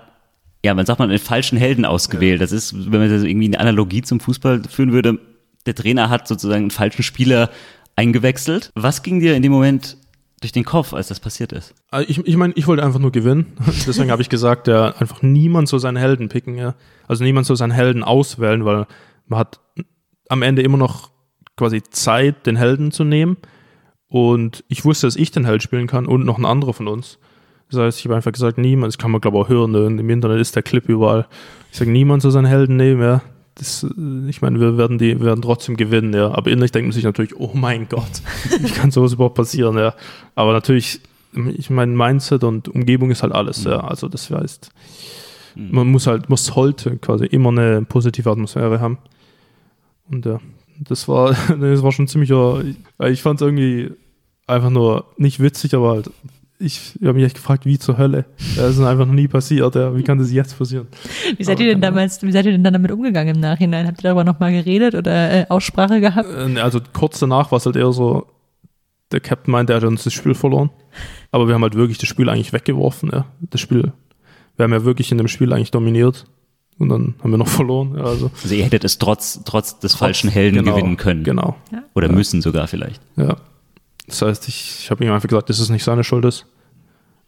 [0.64, 2.40] ja, man sagt mal, einen falschen Helden ausgewählt.
[2.40, 5.20] Das ist, wenn man das irgendwie eine Analogie zum Fußball führen würde,
[5.66, 7.50] der Trainer hat sozusagen einen falschen Spieler
[7.96, 8.72] eingewechselt.
[8.76, 9.98] Was ging dir in dem Moment
[10.42, 11.74] durch den Kopf, als das passiert ist?
[11.90, 13.54] Also ich, ich meine, ich wollte einfach nur gewinnen.
[13.88, 16.56] Deswegen habe ich gesagt, ja, einfach niemand soll seinen Helden picken.
[16.56, 16.76] Ja.
[17.08, 18.88] Also niemand soll seinen Helden auswählen, weil
[19.28, 19.60] man hat
[20.30, 21.12] am Ende immer noch
[21.56, 23.38] quasi Zeit, den Helden zu nehmen.
[24.08, 27.20] Und ich wusste, dass ich den Held spielen kann und noch ein anderer von uns.
[27.72, 29.86] Das heißt, ich habe einfach gesagt, niemand, das kann man glaube ich auch hören, ne,
[29.86, 31.28] im Internet ist der Clip überall.
[31.72, 33.22] Ich sage, niemand soll seinen Helden nehmen, ja
[33.56, 36.32] das, äh, ich meine, wir werden die, wir werden trotzdem gewinnen, ja.
[36.32, 38.22] Aber innerlich denkt man sich natürlich, oh mein Gott,
[38.60, 39.94] wie kann sowas überhaupt passieren, ja.
[40.36, 41.02] Aber natürlich,
[41.34, 43.80] ich meine, Mindset und Umgebung ist halt alles, ja.
[43.80, 44.72] Also das heißt,
[45.56, 48.98] man muss halt, muss sollte quasi immer eine positive Atmosphäre haben.
[50.10, 50.40] Und ja,
[50.80, 51.30] das war,
[51.60, 52.64] das war schon ziemlicher,
[53.00, 53.92] ich fand es irgendwie
[54.48, 56.10] einfach nur nicht witzig, aber halt
[56.64, 58.26] ich habe mich echt gefragt, wie zur Hölle.
[58.56, 59.76] Das ist einfach noch nie passiert.
[59.76, 59.96] Ja.
[59.96, 60.88] Wie kann das jetzt passieren?
[61.38, 63.88] Wie seid ihr denn damals, wie seid ihr denn dann damit umgegangen im Nachhinein?
[63.88, 66.30] Habt ihr darüber nochmal geredet oder äh, Aussprache gehabt?
[66.30, 68.28] Äh, also kurz danach war es halt eher so,
[69.12, 70.70] der Captain meinte, er hat uns das Spiel verloren.
[71.32, 73.10] Aber wir haben halt wirklich das Spiel eigentlich weggeworfen.
[73.12, 73.26] Ja.
[73.42, 73.92] Das Spiel,
[74.56, 76.26] wir haben ja wirklich in dem Spiel eigentlich dominiert.
[76.80, 77.96] Und dann haben wir noch verloren.
[77.98, 78.32] Ja, also.
[78.42, 81.24] also ihr hättet es trotz, trotz des trotz, falschen Helden genau, gewinnen können.
[81.24, 81.56] Genau.
[81.72, 81.84] Ja.
[81.94, 82.14] Oder ja.
[82.14, 83.02] müssen sogar vielleicht.
[83.16, 83.38] Ja.
[84.08, 86.46] Das heißt, ich, ich habe ihm einfach gesagt, dass es nicht seine Schuld ist.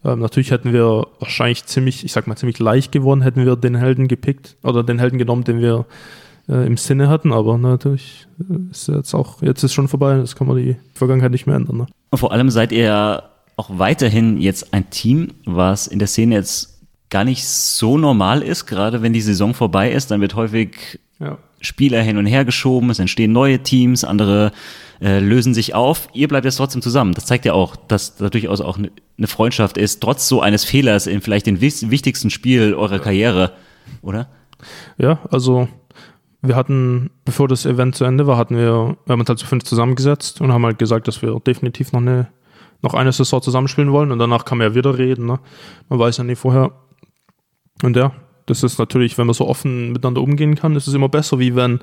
[0.06, 3.74] Ähm, natürlich hätten wir wahrscheinlich ziemlich, ich sag mal, ziemlich leicht gewonnen, hätten wir den
[3.74, 5.84] Helden gepickt oder den Helden genommen, den wir
[6.48, 10.36] äh, im Sinne hatten, aber natürlich äh, ist jetzt auch, jetzt ist schon vorbei, das
[10.36, 11.78] kann man die Vergangenheit nicht mehr ändern.
[11.78, 11.86] Ne?
[12.10, 13.24] Und vor allem seid ihr
[13.56, 16.80] auch weiterhin jetzt ein Team, was in der Szene jetzt
[17.10, 18.66] gar nicht so normal ist.
[18.66, 21.38] Gerade wenn die Saison vorbei ist, dann wird häufig Ja.
[21.66, 24.52] Spieler hin und her geschoben, es entstehen neue Teams, andere
[25.00, 26.08] äh, lösen sich auf.
[26.14, 27.12] Ihr bleibt jetzt trotzdem zusammen.
[27.12, 30.64] Das zeigt ja auch, dass da durchaus auch eine ne Freundschaft ist, trotz so eines
[30.64, 33.52] Fehlers in vielleicht dem wichtigsten Spiel eurer Karriere,
[34.02, 34.28] oder?
[34.96, 35.68] Ja, also
[36.42, 39.46] wir hatten, bevor das Event zu Ende war, hatten wir, wir haben uns halt zu
[39.46, 42.28] fünf zusammengesetzt und haben halt gesagt, dass wir definitiv noch eine,
[42.82, 45.26] noch eine Saison zusammenspielen wollen und danach kann man ja wieder reden.
[45.26, 45.40] Ne?
[45.88, 46.72] Man weiß ja nie vorher.
[47.82, 48.12] Und ja,
[48.46, 51.54] das ist natürlich, wenn man so offen miteinander umgehen kann, ist es immer besser, wie
[51.54, 51.80] wenn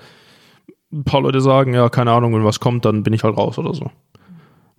[0.91, 3.57] ein paar Leute sagen, ja, keine Ahnung, wenn was kommt, dann bin ich halt raus
[3.57, 3.91] oder so.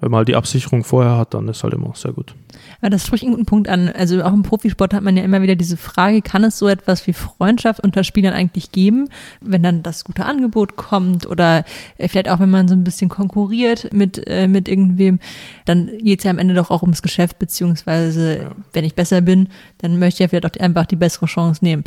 [0.01, 2.35] Wenn man halt die Absicherung vorher hat, dann ist halt immer sehr gut.
[2.83, 3.89] Ja, das spricht einen guten Punkt an.
[3.89, 7.07] Also auch im Profisport hat man ja immer wieder diese Frage, kann es so etwas
[7.07, 9.09] wie Freundschaft unter Spielern eigentlich geben,
[9.41, 11.64] wenn dann das gute Angebot kommt oder
[11.99, 15.18] äh, vielleicht auch, wenn man so ein bisschen konkurriert mit, äh, mit irgendwem,
[15.64, 19.49] dann geht es ja am Ende doch auch ums Geschäft, beziehungsweise wenn ich besser bin,
[19.79, 21.85] dann möchte ich ja vielleicht auch einfach die bessere Chance nehmen.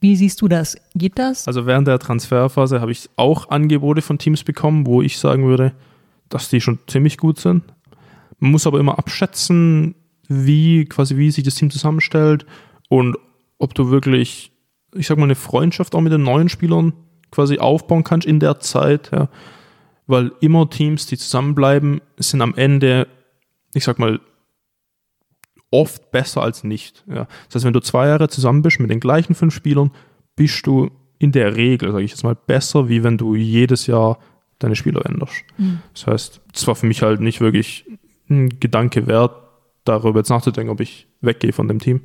[0.00, 0.76] Wie siehst du das?
[0.94, 1.46] Geht das?
[1.46, 5.72] Also während der Transferphase habe ich auch Angebote von Teams bekommen, wo ich sagen würde,
[6.30, 7.64] dass die schon ziemlich gut sind.
[8.38, 9.94] Man muss aber immer abschätzen,
[10.30, 12.46] wie quasi wie sich das Team zusammenstellt
[12.88, 13.16] und
[13.58, 14.52] ob du wirklich,
[14.94, 16.92] ich sag mal, eine Freundschaft auch mit den neuen Spielern
[17.32, 19.28] quasi aufbauen kannst in der Zeit, ja.
[20.06, 23.06] Weil immer Teams, die zusammenbleiben, sind am Ende,
[23.74, 24.20] ich sag mal,
[25.70, 27.04] oft besser als nicht.
[27.08, 27.28] Ja.
[27.46, 29.92] Das heißt, wenn du zwei Jahre zusammen bist mit den gleichen fünf Spielern,
[30.34, 34.18] bist du in der Regel, sage ich jetzt mal, besser, wie wenn du jedes Jahr
[34.58, 35.44] deine Spieler änderst.
[35.94, 37.84] Das heißt, es war für mich halt nicht wirklich
[38.28, 39.39] ein Gedanke wert,
[39.84, 42.02] darüber jetzt nachzudenken, ob ich weggehe von dem Team.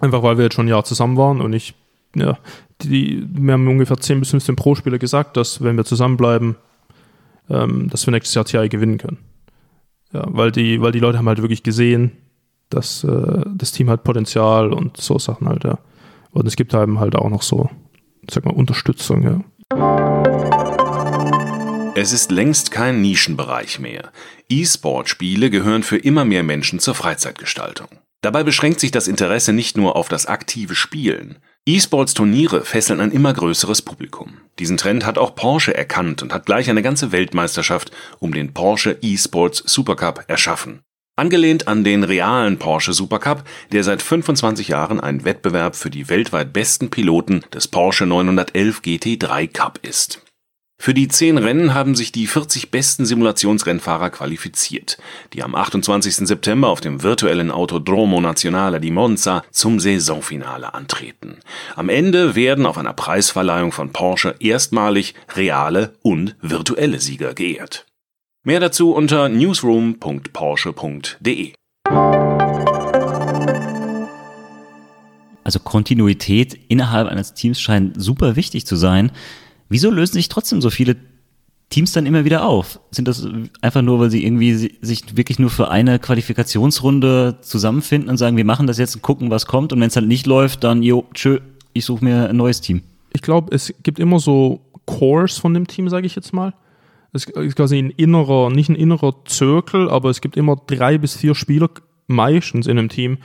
[0.00, 1.74] Einfach weil wir jetzt schon ein Jahr zusammen waren und ich,
[2.14, 2.38] ja,
[2.82, 6.56] die, wir haben ungefähr 10 bis 15 Pro-Spieler gesagt, dass wenn wir zusammenbleiben,
[7.48, 9.18] ähm, dass wir nächstes Jahr TI gewinnen können.
[10.12, 12.12] Ja, weil die, weil die Leute haben halt wirklich gesehen,
[12.68, 15.78] dass äh, das Team hat Potenzial und so Sachen halt, ja.
[16.30, 17.70] Und es gibt eben halt auch noch so,
[18.30, 20.65] sag mal, Unterstützung, ja.
[21.98, 24.12] Es ist längst kein Nischenbereich mehr.
[24.50, 27.88] E-Sport-Spiele gehören für immer mehr Menschen zur Freizeitgestaltung.
[28.20, 31.38] Dabei beschränkt sich das Interesse nicht nur auf das aktive Spielen.
[31.64, 34.42] E-Sports-Turniere fesseln ein immer größeres Publikum.
[34.58, 38.98] Diesen Trend hat auch Porsche erkannt und hat gleich eine ganze Weltmeisterschaft um den Porsche
[39.00, 40.82] E-Sports Supercup erschaffen.
[41.16, 43.42] Angelehnt an den realen Porsche Supercup,
[43.72, 49.50] der seit 25 Jahren ein Wettbewerb für die weltweit besten Piloten des Porsche 911 GT3
[49.50, 50.20] Cup ist.
[50.78, 54.98] Für die zehn Rennen haben sich die 40 besten Simulationsrennfahrer qualifiziert,
[55.32, 56.28] die am 28.
[56.28, 61.38] September auf dem virtuellen Autodromo Nazionale di Monza zum Saisonfinale antreten.
[61.74, 67.86] Am Ende werden auf einer Preisverleihung von Porsche erstmalig reale und virtuelle Sieger geehrt.
[68.44, 71.52] Mehr dazu unter newsroom.porsche.de.
[75.42, 79.10] Also Kontinuität innerhalb eines Teams scheint super wichtig zu sein.
[79.68, 80.96] Wieso lösen sich trotzdem so viele
[81.70, 82.80] Teams dann immer wieder auf?
[82.90, 83.26] Sind das
[83.60, 88.36] einfach nur, weil sie irgendwie si- sich wirklich nur für eine Qualifikationsrunde zusammenfinden und sagen,
[88.36, 90.82] wir machen das jetzt und gucken, was kommt und wenn es halt nicht läuft, dann,
[90.82, 91.40] jo, tschö,
[91.72, 92.82] ich suche mir ein neues Team.
[93.12, 96.54] Ich glaube, es gibt immer so Cores von dem Team, sage ich jetzt mal.
[97.12, 101.16] Es ist quasi ein innerer, nicht ein innerer Zirkel, aber es gibt immer drei bis
[101.16, 101.70] vier Spieler
[102.06, 103.18] meistens in einem Team,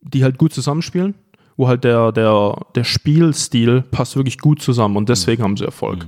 [0.00, 1.14] die halt gut zusammenspielen,
[1.56, 6.06] wo halt der, der, der Spielstil passt wirklich gut zusammen und deswegen haben sie Erfolg.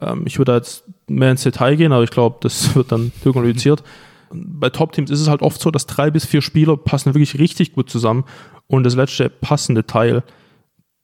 [0.00, 3.12] Ähm, ich würde da jetzt mehr ins Detail gehen, aber ich glaube, das wird dann
[3.22, 3.82] zu kompliziert.
[4.30, 7.72] Bei Top-Teams ist es halt oft so, dass drei bis vier Spieler passen wirklich richtig
[7.72, 8.24] gut zusammen
[8.66, 10.22] und das letzte passende Teil,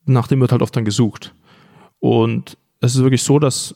[0.05, 1.33] nach dem wird halt oft dann gesucht.
[1.99, 3.75] Und es ist wirklich so, dass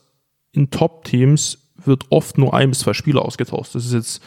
[0.52, 3.74] in Top-Teams wird oft nur ein bis zwei Spieler ausgetauscht.
[3.74, 4.22] Das ist jetzt,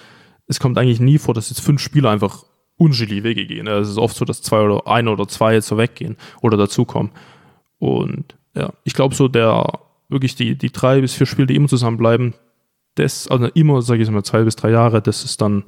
[0.46, 2.44] es kommt eigentlich nie vor, dass jetzt fünf Spieler einfach
[2.80, 3.66] unterschiedliche Wege gehen.
[3.66, 7.12] Es ist oft so, dass zwei oder ein oder zwei jetzt so weggehen oder dazukommen.
[7.78, 11.68] Und ja, ich glaube so, der wirklich die, die drei bis vier Spiele, die immer
[11.68, 12.34] zusammenbleiben,
[12.94, 15.64] das, also immer, sage ich mal, zwei bis drei Jahre, das ist dann,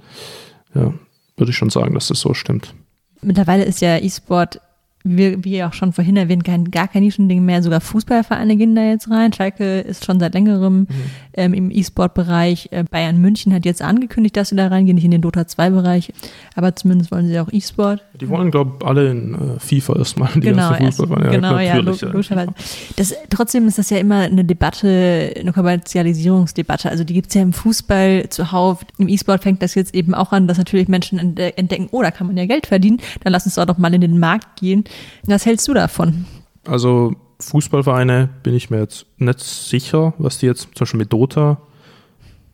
[0.74, 0.92] ja,
[1.36, 2.74] würde ich schon sagen, dass das so stimmt.
[3.20, 4.60] Mittlerweile ist ja E-Sport,
[5.04, 7.62] wie, wie auch schon vorhin erwähnt, kein, gar kein Nischending mehr.
[7.62, 9.32] Sogar Fußballvereine gehen da jetzt rein.
[9.32, 10.86] Schalke ist schon seit längerem
[11.34, 12.68] ähm, im E-Sport-Bereich.
[12.70, 16.12] Äh, Bayern München hat jetzt angekündigt, dass sie da reingehen, nicht in den Dota 2-Bereich,
[16.54, 18.02] aber zumindest wollen sie auch E-Sport.
[18.20, 20.30] Die wollen, glaube ich, alle in äh, FIFA erstmal.
[20.34, 21.34] Die genau, ganzen erst, Fußballvereine.
[21.34, 22.52] genau, ja, lo natürlich, logischerweise.
[22.96, 26.90] Das, trotzdem ist das ja immer eine Debatte, eine Kommerzialisierungsdebatte.
[26.90, 28.84] Also die gibt's ja im Fußball zuhauf.
[28.98, 32.28] Im E-Sport fängt das jetzt eben auch an, dass natürlich Menschen entdecken, oh, da kann
[32.28, 34.84] man ja Geld verdienen, dann lass uns doch doch mal in den Markt gehen.
[35.26, 36.26] Was hältst du davon?
[36.66, 41.58] Also Fußballvereine bin ich mir jetzt nicht sicher, was die jetzt zum Beispiel mit Dota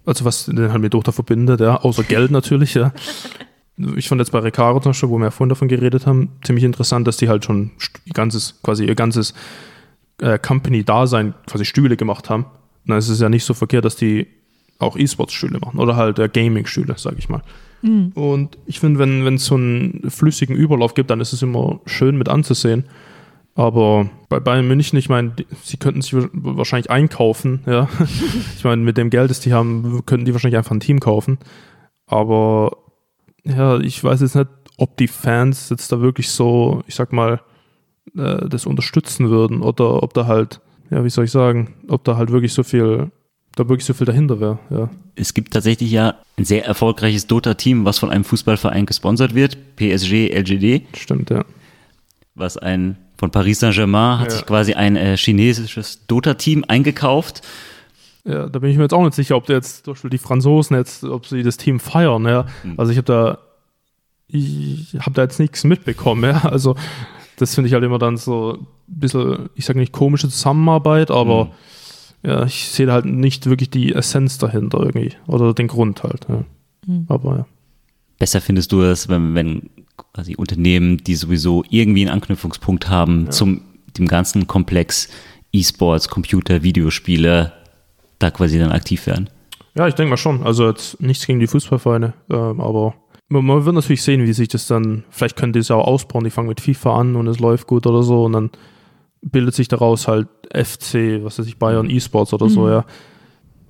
[0.08, 2.92] also was den halt mit Dota verbindet, ja, außer Geld natürlich, ja.
[3.94, 6.64] Ich fand jetzt bei Recaro zum Beispiel, wo wir ja vorhin davon geredet haben, ziemlich
[6.64, 7.72] interessant, dass die halt schon
[8.06, 9.34] ihr ganzes, quasi ihr ganzes
[10.20, 12.44] äh, Company-Dasein quasi Stühle gemacht haben.
[12.44, 14.26] Und dann ist es ja nicht so verkehrt, dass die
[14.78, 17.42] auch E-Sports-Stühle machen oder halt äh, Gaming-Stühle, sag ich mal.
[17.82, 18.12] Mhm.
[18.14, 22.16] Und ich finde, wenn es so einen flüssigen Überlauf gibt, dann ist es immer schön
[22.16, 22.84] mit anzusehen.
[23.54, 25.32] Aber bei Bayern München, ich meine,
[25.64, 27.88] sie könnten sich wahrscheinlich einkaufen, ja.
[28.56, 31.38] ich meine, mit dem Geld, das die haben, könnten die wahrscheinlich einfach ein Team kaufen.
[32.06, 32.76] Aber
[33.44, 37.40] ja, ich weiß jetzt nicht, ob die Fans jetzt da wirklich so, ich sag mal,
[38.16, 40.60] äh, das unterstützen würden oder ob da halt,
[40.90, 43.10] ja, wie soll ich sagen, ob da halt wirklich so viel,
[43.58, 44.88] da wirklich so viel dahinter wäre, ja.
[45.16, 50.28] Es gibt tatsächlich ja ein sehr erfolgreiches Dota-Team, was von einem Fußballverein gesponsert wird, PSG
[50.32, 50.82] LGD.
[50.96, 51.44] Stimmt, ja.
[52.34, 54.30] Was ein von Paris Saint-Germain hat ja.
[54.36, 57.42] sich quasi ein äh, chinesisches Dota-Team eingekauft.
[58.24, 60.76] Ja, da bin ich mir jetzt auch nicht sicher, ob jetzt zum Beispiel die Franzosen
[60.76, 62.46] jetzt, ob sie das Team feiern, ja.
[62.62, 62.74] Mhm.
[62.76, 63.38] Also ich habe da,
[64.28, 66.44] ich habe da jetzt nichts mitbekommen, ja.
[66.44, 66.76] Also
[67.36, 71.46] das finde ich halt immer dann so ein bisschen, ich sage nicht komische Zusammenarbeit, aber
[71.46, 71.50] mhm.
[72.22, 76.26] Ja, ich sehe halt nicht wirklich die Essenz dahinter irgendwie oder den Grund halt.
[76.28, 76.44] Ja.
[76.86, 77.06] Mhm.
[77.08, 77.46] Aber ja.
[78.18, 79.70] Besser findest du es, wenn, wenn
[80.12, 83.30] quasi Unternehmen, die sowieso irgendwie einen Anknüpfungspunkt haben ja.
[83.30, 83.62] zum
[83.96, 85.08] dem ganzen Komplex
[85.52, 87.52] E-Sports, Computer, Videospiele,
[88.18, 89.30] da quasi dann aktiv werden.
[89.74, 90.42] Ja, ich denke mal schon.
[90.42, 92.94] Also jetzt nichts gegen die Fußballvereine, ähm, aber
[93.28, 96.24] man, man, wird natürlich sehen, wie sich das dann, vielleicht können die es auch ausbauen,
[96.24, 98.50] die fangen mit FIFA an und es läuft gut oder so und dann
[99.22, 102.50] bildet sich daraus halt FC, was weiß ich, Bayern E-Sports oder mhm.
[102.50, 102.84] so, ja.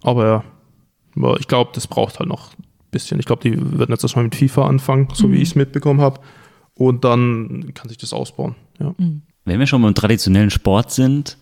[0.03, 2.53] Aber ja, ich glaube, das braucht halt noch
[2.91, 3.20] bisschen.
[3.20, 5.33] Ich glaube, die werden jetzt erstmal mit FIFA anfangen, so mhm.
[5.33, 6.20] wie ich es mitbekommen habe.
[6.74, 8.55] Und dann kann sich das ausbauen.
[8.79, 8.95] Ja.
[8.99, 9.22] Mhm.
[9.45, 11.39] Wenn wir schon beim traditionellen Sport sind,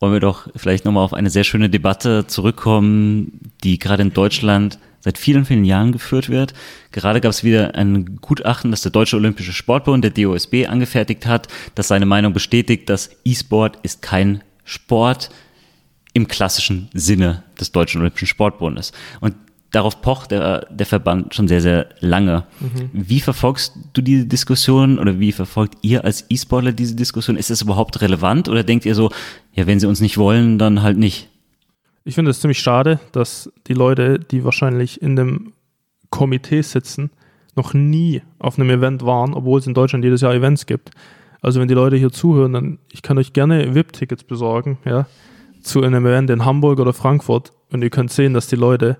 [0.00, 4.78] wollen wir doch vielleicht nochmal auf eine sehr schöne Debatte zurückkommen, die gerade in Deutschland
[5.00, 6.54] seit vielen, vielen Jahren geführt wird.
[6.92, 11.48] Gerade gab es wieder ein Gutachten, das der Deutsche Olympische Sportbund, der DOSB, angefertigt hat,
[11.74, 15.30] das seine Meinung bestätigt, dass E-Sport ist kein Sport
[16.12, 18.92] im klassischen Sinne des Deutschen Olympischen Sportbundes.
[19.20, 19.34] Und
[19.70, 22.44] darauf pocht der, der Verband schon sehr, sehr lange.
[22.60, 22.90] Mhm.
[22.92, 27.36] Wie verfolgst du diese Diskussion oder wie verfolgt ihr als E-Sportler diese Diskussion?
[27.36, 29.10] Ist es überhaupt relevant oder denkt ihr so,
[29.52, 31.28] ja, wenn sie uns nicht wollen, dann halt nicht?
[32.08, 35.52] Ich finde es ziemlich schade, dass die Leute, die wahrscheinlich in dem
[36.08, 37.10] Komitee sitzen,
[37.54, 40.90] noch nie auf einem Event waren, obwohl es in Deutschland jedes Jahr Events gibt.
[41.42, 45.06] Also wenn die Leute hier zuhören, dann ich kann euch gerne VIP-Tickets besorgen, ja,
[45.60, 48.96] zu einem Event in Hamburg oder Frankfurt und ihr könnt sehen, dass die Leute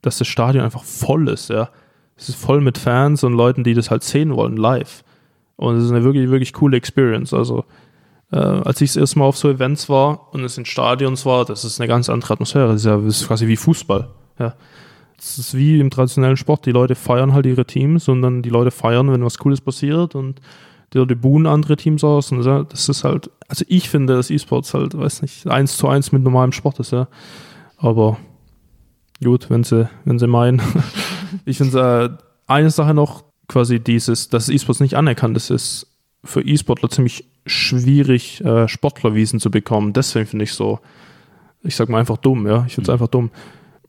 [0.00, 1.70] dass das Stadion einfach voll ist, ja.
[2.16, 5.02] Es ist voll mit Fans und Leuten, die das halt sehen wollen, live.
[5.56, 7.34] Und es ist eine wirklich, wirklich coole Experience.
[7.34, 7.64] Also,
[8.34, 11.44] äh, als ich das erste Mal auf so Events war und es in Stadions war,
[11.44, 12.68] das ist eine ganz andere Atmosphäre.
[12.68, 14.08] Das ist ja das ist quasi wie Fußball.
[14.38, 14.54] Ja.
[15.18, 16.66] Es ist wie im traditionellen Sport.
[16.66, 20.14] Die Leute feiern halt ihre Teams und dann die Leute feiern, wenn was Cooles passiert
[20.14, 20.40] und
[20.92, 22.32] die Leute buhen andere Teams aus.
[22.32, 26.12] Und das ist halt, also ich finde, dass E-Sports halt, weiß nicht, eins zu eins
[26.12, 27.08] mit normalem Sport ist, ja.
[27.76, 28.18] Aber
[29.22, 30.60] Gut, wenn sie, wenn sie meinen.
[31.44, 35.86] ich finde äh, eine Sache noch, quasi dieses, dass E-Sports nicht anerkannt ist, ist
[36.24, 39.92] für E-Sportler ziemlich schwierig, äh, Sportlerwiesen zu bekommen.
[39.92, 40.80] Deswegen finde ich so,
[41.62, 42.64] ich sag mal einfach dumm, ja.
[42.66, 42.92] Ich finde es mhm.
[42.92, 43.30] einfach dumm.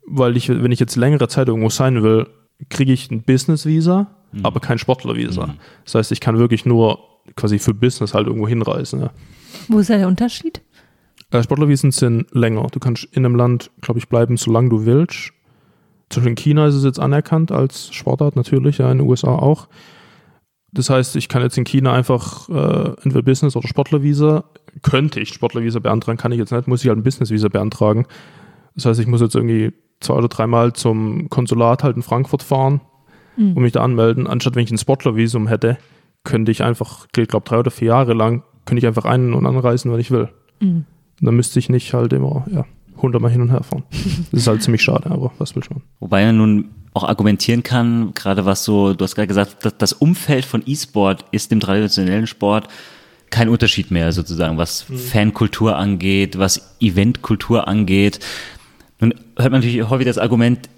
[0.07, 2.27] Weil ich, wenn ich jetzt längere Zeit irgendwo sein will,
[2.69, 4.45] kriege ich ein Business-Visa, mhm.
[4.45, 5.47] aber kein Sportler-Visa.
[5.47, 5.53] Mhm.
[5.83, 6.99] Das heißt, ich kann wirklich nur
[7.35, 9.01] quasi für Business halt irgendwo hinreisen.
[9.01, 9.09] Ja.
[9.67, 10.61] Wo ist da der Unterschied?
[11.31, 12.67] Äh, Sportlervisen sind länger.
[12.71, 15.31] Du kannst in einem Land, glaube ich, bleiben, solange du willst.
[16.09, 19.35] Zum Beispiel in China ist es jetzt anerkannt als Sportart natürlich, ja, in den USA
[19.35, 19.67] auch.
[20.75, 24.43] Das heißt, ich kann jetzt in China einfach äh, entweder Business- oder Sportlervisa,
[24.81, 28.05] könnte ich Sportlervisa beantragen, kann ich jetzt nicht, muss ich halt ein Businessvisa beantragen.
[28.75, 29.71] Das heißt, ich muss jetzt irgendwie
[30.01, 32.81] zwei oder dreimal zum Konsulat halt in Frankfurt fahren
[33.37, 33.53] mhm.
[33.53, 34.27] und mich da anmelden.
[34.27, 35.77] Anstatt wenn ich ein Sportlervisum hätte,
[36.25, 39.45] könnte ich einfach, ich glaube drei oder vier Jahre lang, könnte ich einfach ein- und
[39.45, 40.27] anreisen, wenn ich will.
[40.59, 40.83] Mhm.
[41.21, 42.65] Dann müsste ich nicht halt immer, ja,
[43.01, 43.83] hundertmal hin und her fahren.
[44.31, 45.83] Das ist halt ziemlich schade, aber was will schon.
[46.01, 50.45] Wobei man nun auch argumentieren kann, gerade was so, du hast gerade gesagt, das Umfeld
[50.45, 52.69] von E-Sport ist dem traditionellen Sport
[53.29, 54.97] kein Unterschied mehr sozusagen, was mhm.
[54.97, 58.19] Fankultur angeht, was Eventkultur angeht.
[59.01, 60.69] Nun hört man natürlich häufig das Argument,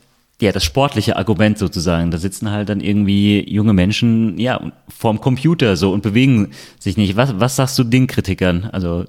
[0.42, 2.10] ja, das sportliche Argument sozusagen.
[2.10, 6.50] Da sitzen halt dann irgendwie junge Menschen, ja, vorm Computer so und bewegen
[6.80, 7.16] sich nicht.
[7.16, 8.70] Was, was sagst du den Kritikern?
[8.72, 9.06] Also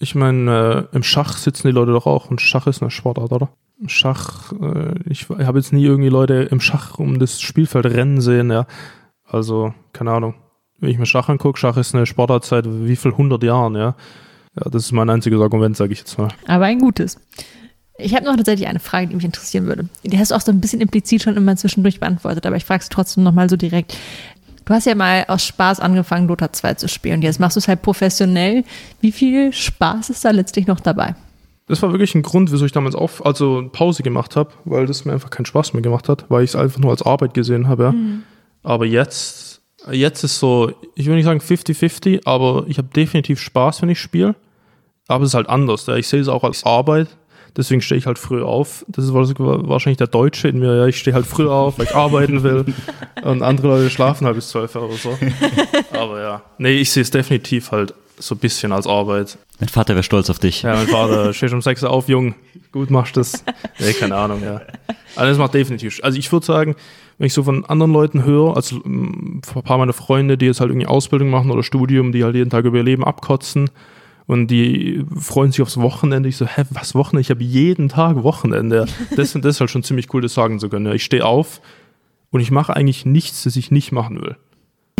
[0.00, 3.30] ich meine, äh, im Schach sitzen die Leute doch auch und Schach ist eine Sportart,
[3.30, 3.50] oder?
[3.86, 8.50] Schach, äh, ich habe jetzt nie irgendwie Leute im Schach um das Spielfeld rennen sehen,
[8.50, 8.66] ja.
[9.24, 10.34] Also, keine Ahnung.
[10.78, 13.94] Wenn ich mir Schach angucke, Schach ist eine Sportart seit wie viel hundert Jahren, ja.
[14.56, 16.28] Ja, das ist mein einziges Argument, sage ich jetzt mal.
[16.46, 17.18] Aber ein gutes.
[17.98, 19.88] Ich habe noch tatsächlich eine Frage, die mich interessieren würde.
[20.04, 22.82] Die hast du auch so ein bisschen implizit schon immer zwischendurch beantwortet, aber ich frage
[22.82, 23.96] es trotzdem nochmal so direkt.
[24.64, 27.22] Du hast ja mal aus Spaß angefangen, Dota 2 zu spielen.
[27.22, 28.64] Jetzt machst du es halt professionell.
[29.00, 31.14] Wie viel Spaß ist da letztlich noch dabei?
[31.66, 35.04] Das war wirklich ein Grund, wieso ich damals auf, also Pause gemacht habe, weil das
[35.04, 37.68] mir einfach keinen Spaß mehr gemacht hat, weil ich es einfach nur als Arbeit gesehen
[37.68, 37.84] habe.
[37.84, 37.92] Ja.
[37.92, 38.22] Mhm.
[38.62, 43.82] Aber jetzt, jetzt ist so, ich will nicht sagen 50-50, aber ich habe definitiv Spaß,
[43.82, 44.34] wenn ich spiele.
[45.08, 45.86] Aber es ist halt anders.
[45.86, 45.96] Ja.
[45.96, 47.08] Ich sehe es auch als Arbeit
[47.56, 48.84] Deswegen stehe ich halt früh auf.
[48.88, 50.74] Das ist wahrscheinlich der Deutsche in mir.
[50.74, 52.64] Ja, ich stehe halt früh auf, weil ich arbeiten will.
[53.22, 55.16] Und andere Leute schlafen halt bis zwölf oder so.
[55.92, 56.42] Aber ja.
[56.58, 59.38] Nee, ich sehe es definitiv halt so ein bisschen als Arbeit.
[59.58, 60.62] Dein Vater wäre stolz auf dich.
[60.62, 62.34] Ja, mein Vater steht um sechs Uhr auf, Jung.
[62.72, 63.44] Gut machst du das.
[63.78, 64.60] Nee, keine Ahnung, ja.
[65.16, 66.00] Also das macht definitiv.
[66.02, 66.76] Also ich würde sagen,
[67.18, 70.70] wenn ich so von anderen Leuten höre, also ein paar meiner Freunde, die jetzt halt
[70.70, 73.70] irgendwie Ausbildung machen oder Studium, die halt jeden Tag über ihr Leben abkotzen,
[74.26, 76.28] und die freuen sich aufs Wochenende.
[76.28, 77.22] Ich so, hä, was Wochenende?
[77.22, 78.86] Ich habe jeden Tag Wochenende.
[79.14, 80.90] Das, das ist halt schon ziemlich cool, das sagen zu können.
[80.92, 81.60] Ich stehe auf
[82.30, 84.36] und ich mache eigentlich nichts, das ich nicht machen will.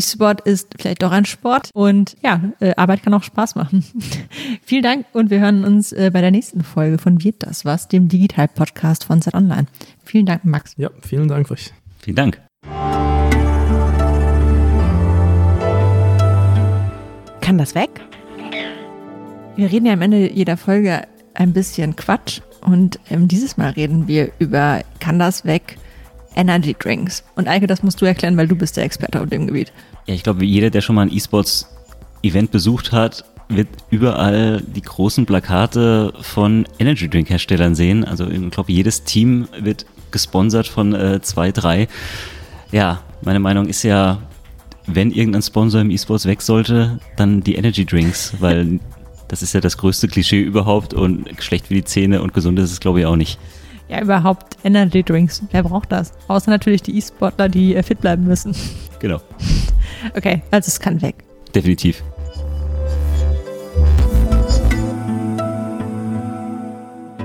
[0.03, 3.84] E-Sport ist vielleicht doch ein Sport und ja, äh, Arbeit kann auch Spaß machen.
[4.64, 7.86] Vielen Dank und wir hören uns äh, bei der nächsten Folge von Wird das was,
[7.86, 9.66] dem Digital-Podcast von Zeit Online.
[10.05, 10.74] Vielen Dank, Max.
[10.76, 11.72] Ja, vielen Dank euch.
[12.00, 12.40] Vielen Dank.
[17.40, 18.00] Kann das weg?
[19.55, 21.03] Wir reden ja am Ende jeder Folge
[21.34, 25.76] ein bisschen Quatsch und ähm, dieses Mal reden wir über Kann das weg?
[26.34, 27.24] Energy Drinks.
[27.36, 29.72] Und Eike, das musst du erklären, weil du bist der Experte auf dem Gebiet.
[30.07, 35.26] Ja, ich glaube, jeder, der schon mal ein E-Sports-Event besucht hat, wird überall die großen
[35.26, 38.05] Plakate von Energy Drink Herstellern sehen.
[38.05, 41.88] Also ich glaube, jedes Team wird gesponsert von äh, zwei, drei.
[42.70, 44.18] Ja, meine Meinung ist ja,
[44.86, 48.80] wenn irgendein Sponsor im E-Sports weg sollte, dann die Energy Drinks, weil
[49.28, 52.72] Das ist ja das größte Klischee überhaupt und schlecht für die Zähne und gesund ist
[52.72, 53.38] es, glaube ich, auch nicht.
[53.93, 55.43] Ja, überhaupt Energy Drinks.
[55.51, 56.14] Wer braucht das?
[56.26, 58.57] Außer natürlich die E-Sportler, die äh, fit bleiben müssen.
[59.01, 59.20] Genau.
[60.16, 61.14] Okay, also es kann weg.
[61.55, 62.03] Definitiv.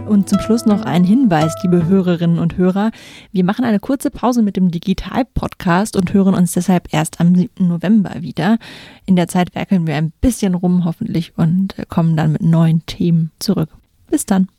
[0.08, 2.92] Und zum Schluss noch ein Hinweis, liebe Hörerinnen und Hörer.
[3.32, 7.68] Wir machen eine kurze Pause mit dem Digital-Podcast und hören uns deshalb erst am 7.
[7.68, 8.60] November wieder.
[9.08, 13.32] In der Zeit werkeln wir ein bisschen rum, hoffentlich, und kommen dann mit neuen Themen
[13.40, 13.70] zurück.
[14.08, 14.50] Bis dann.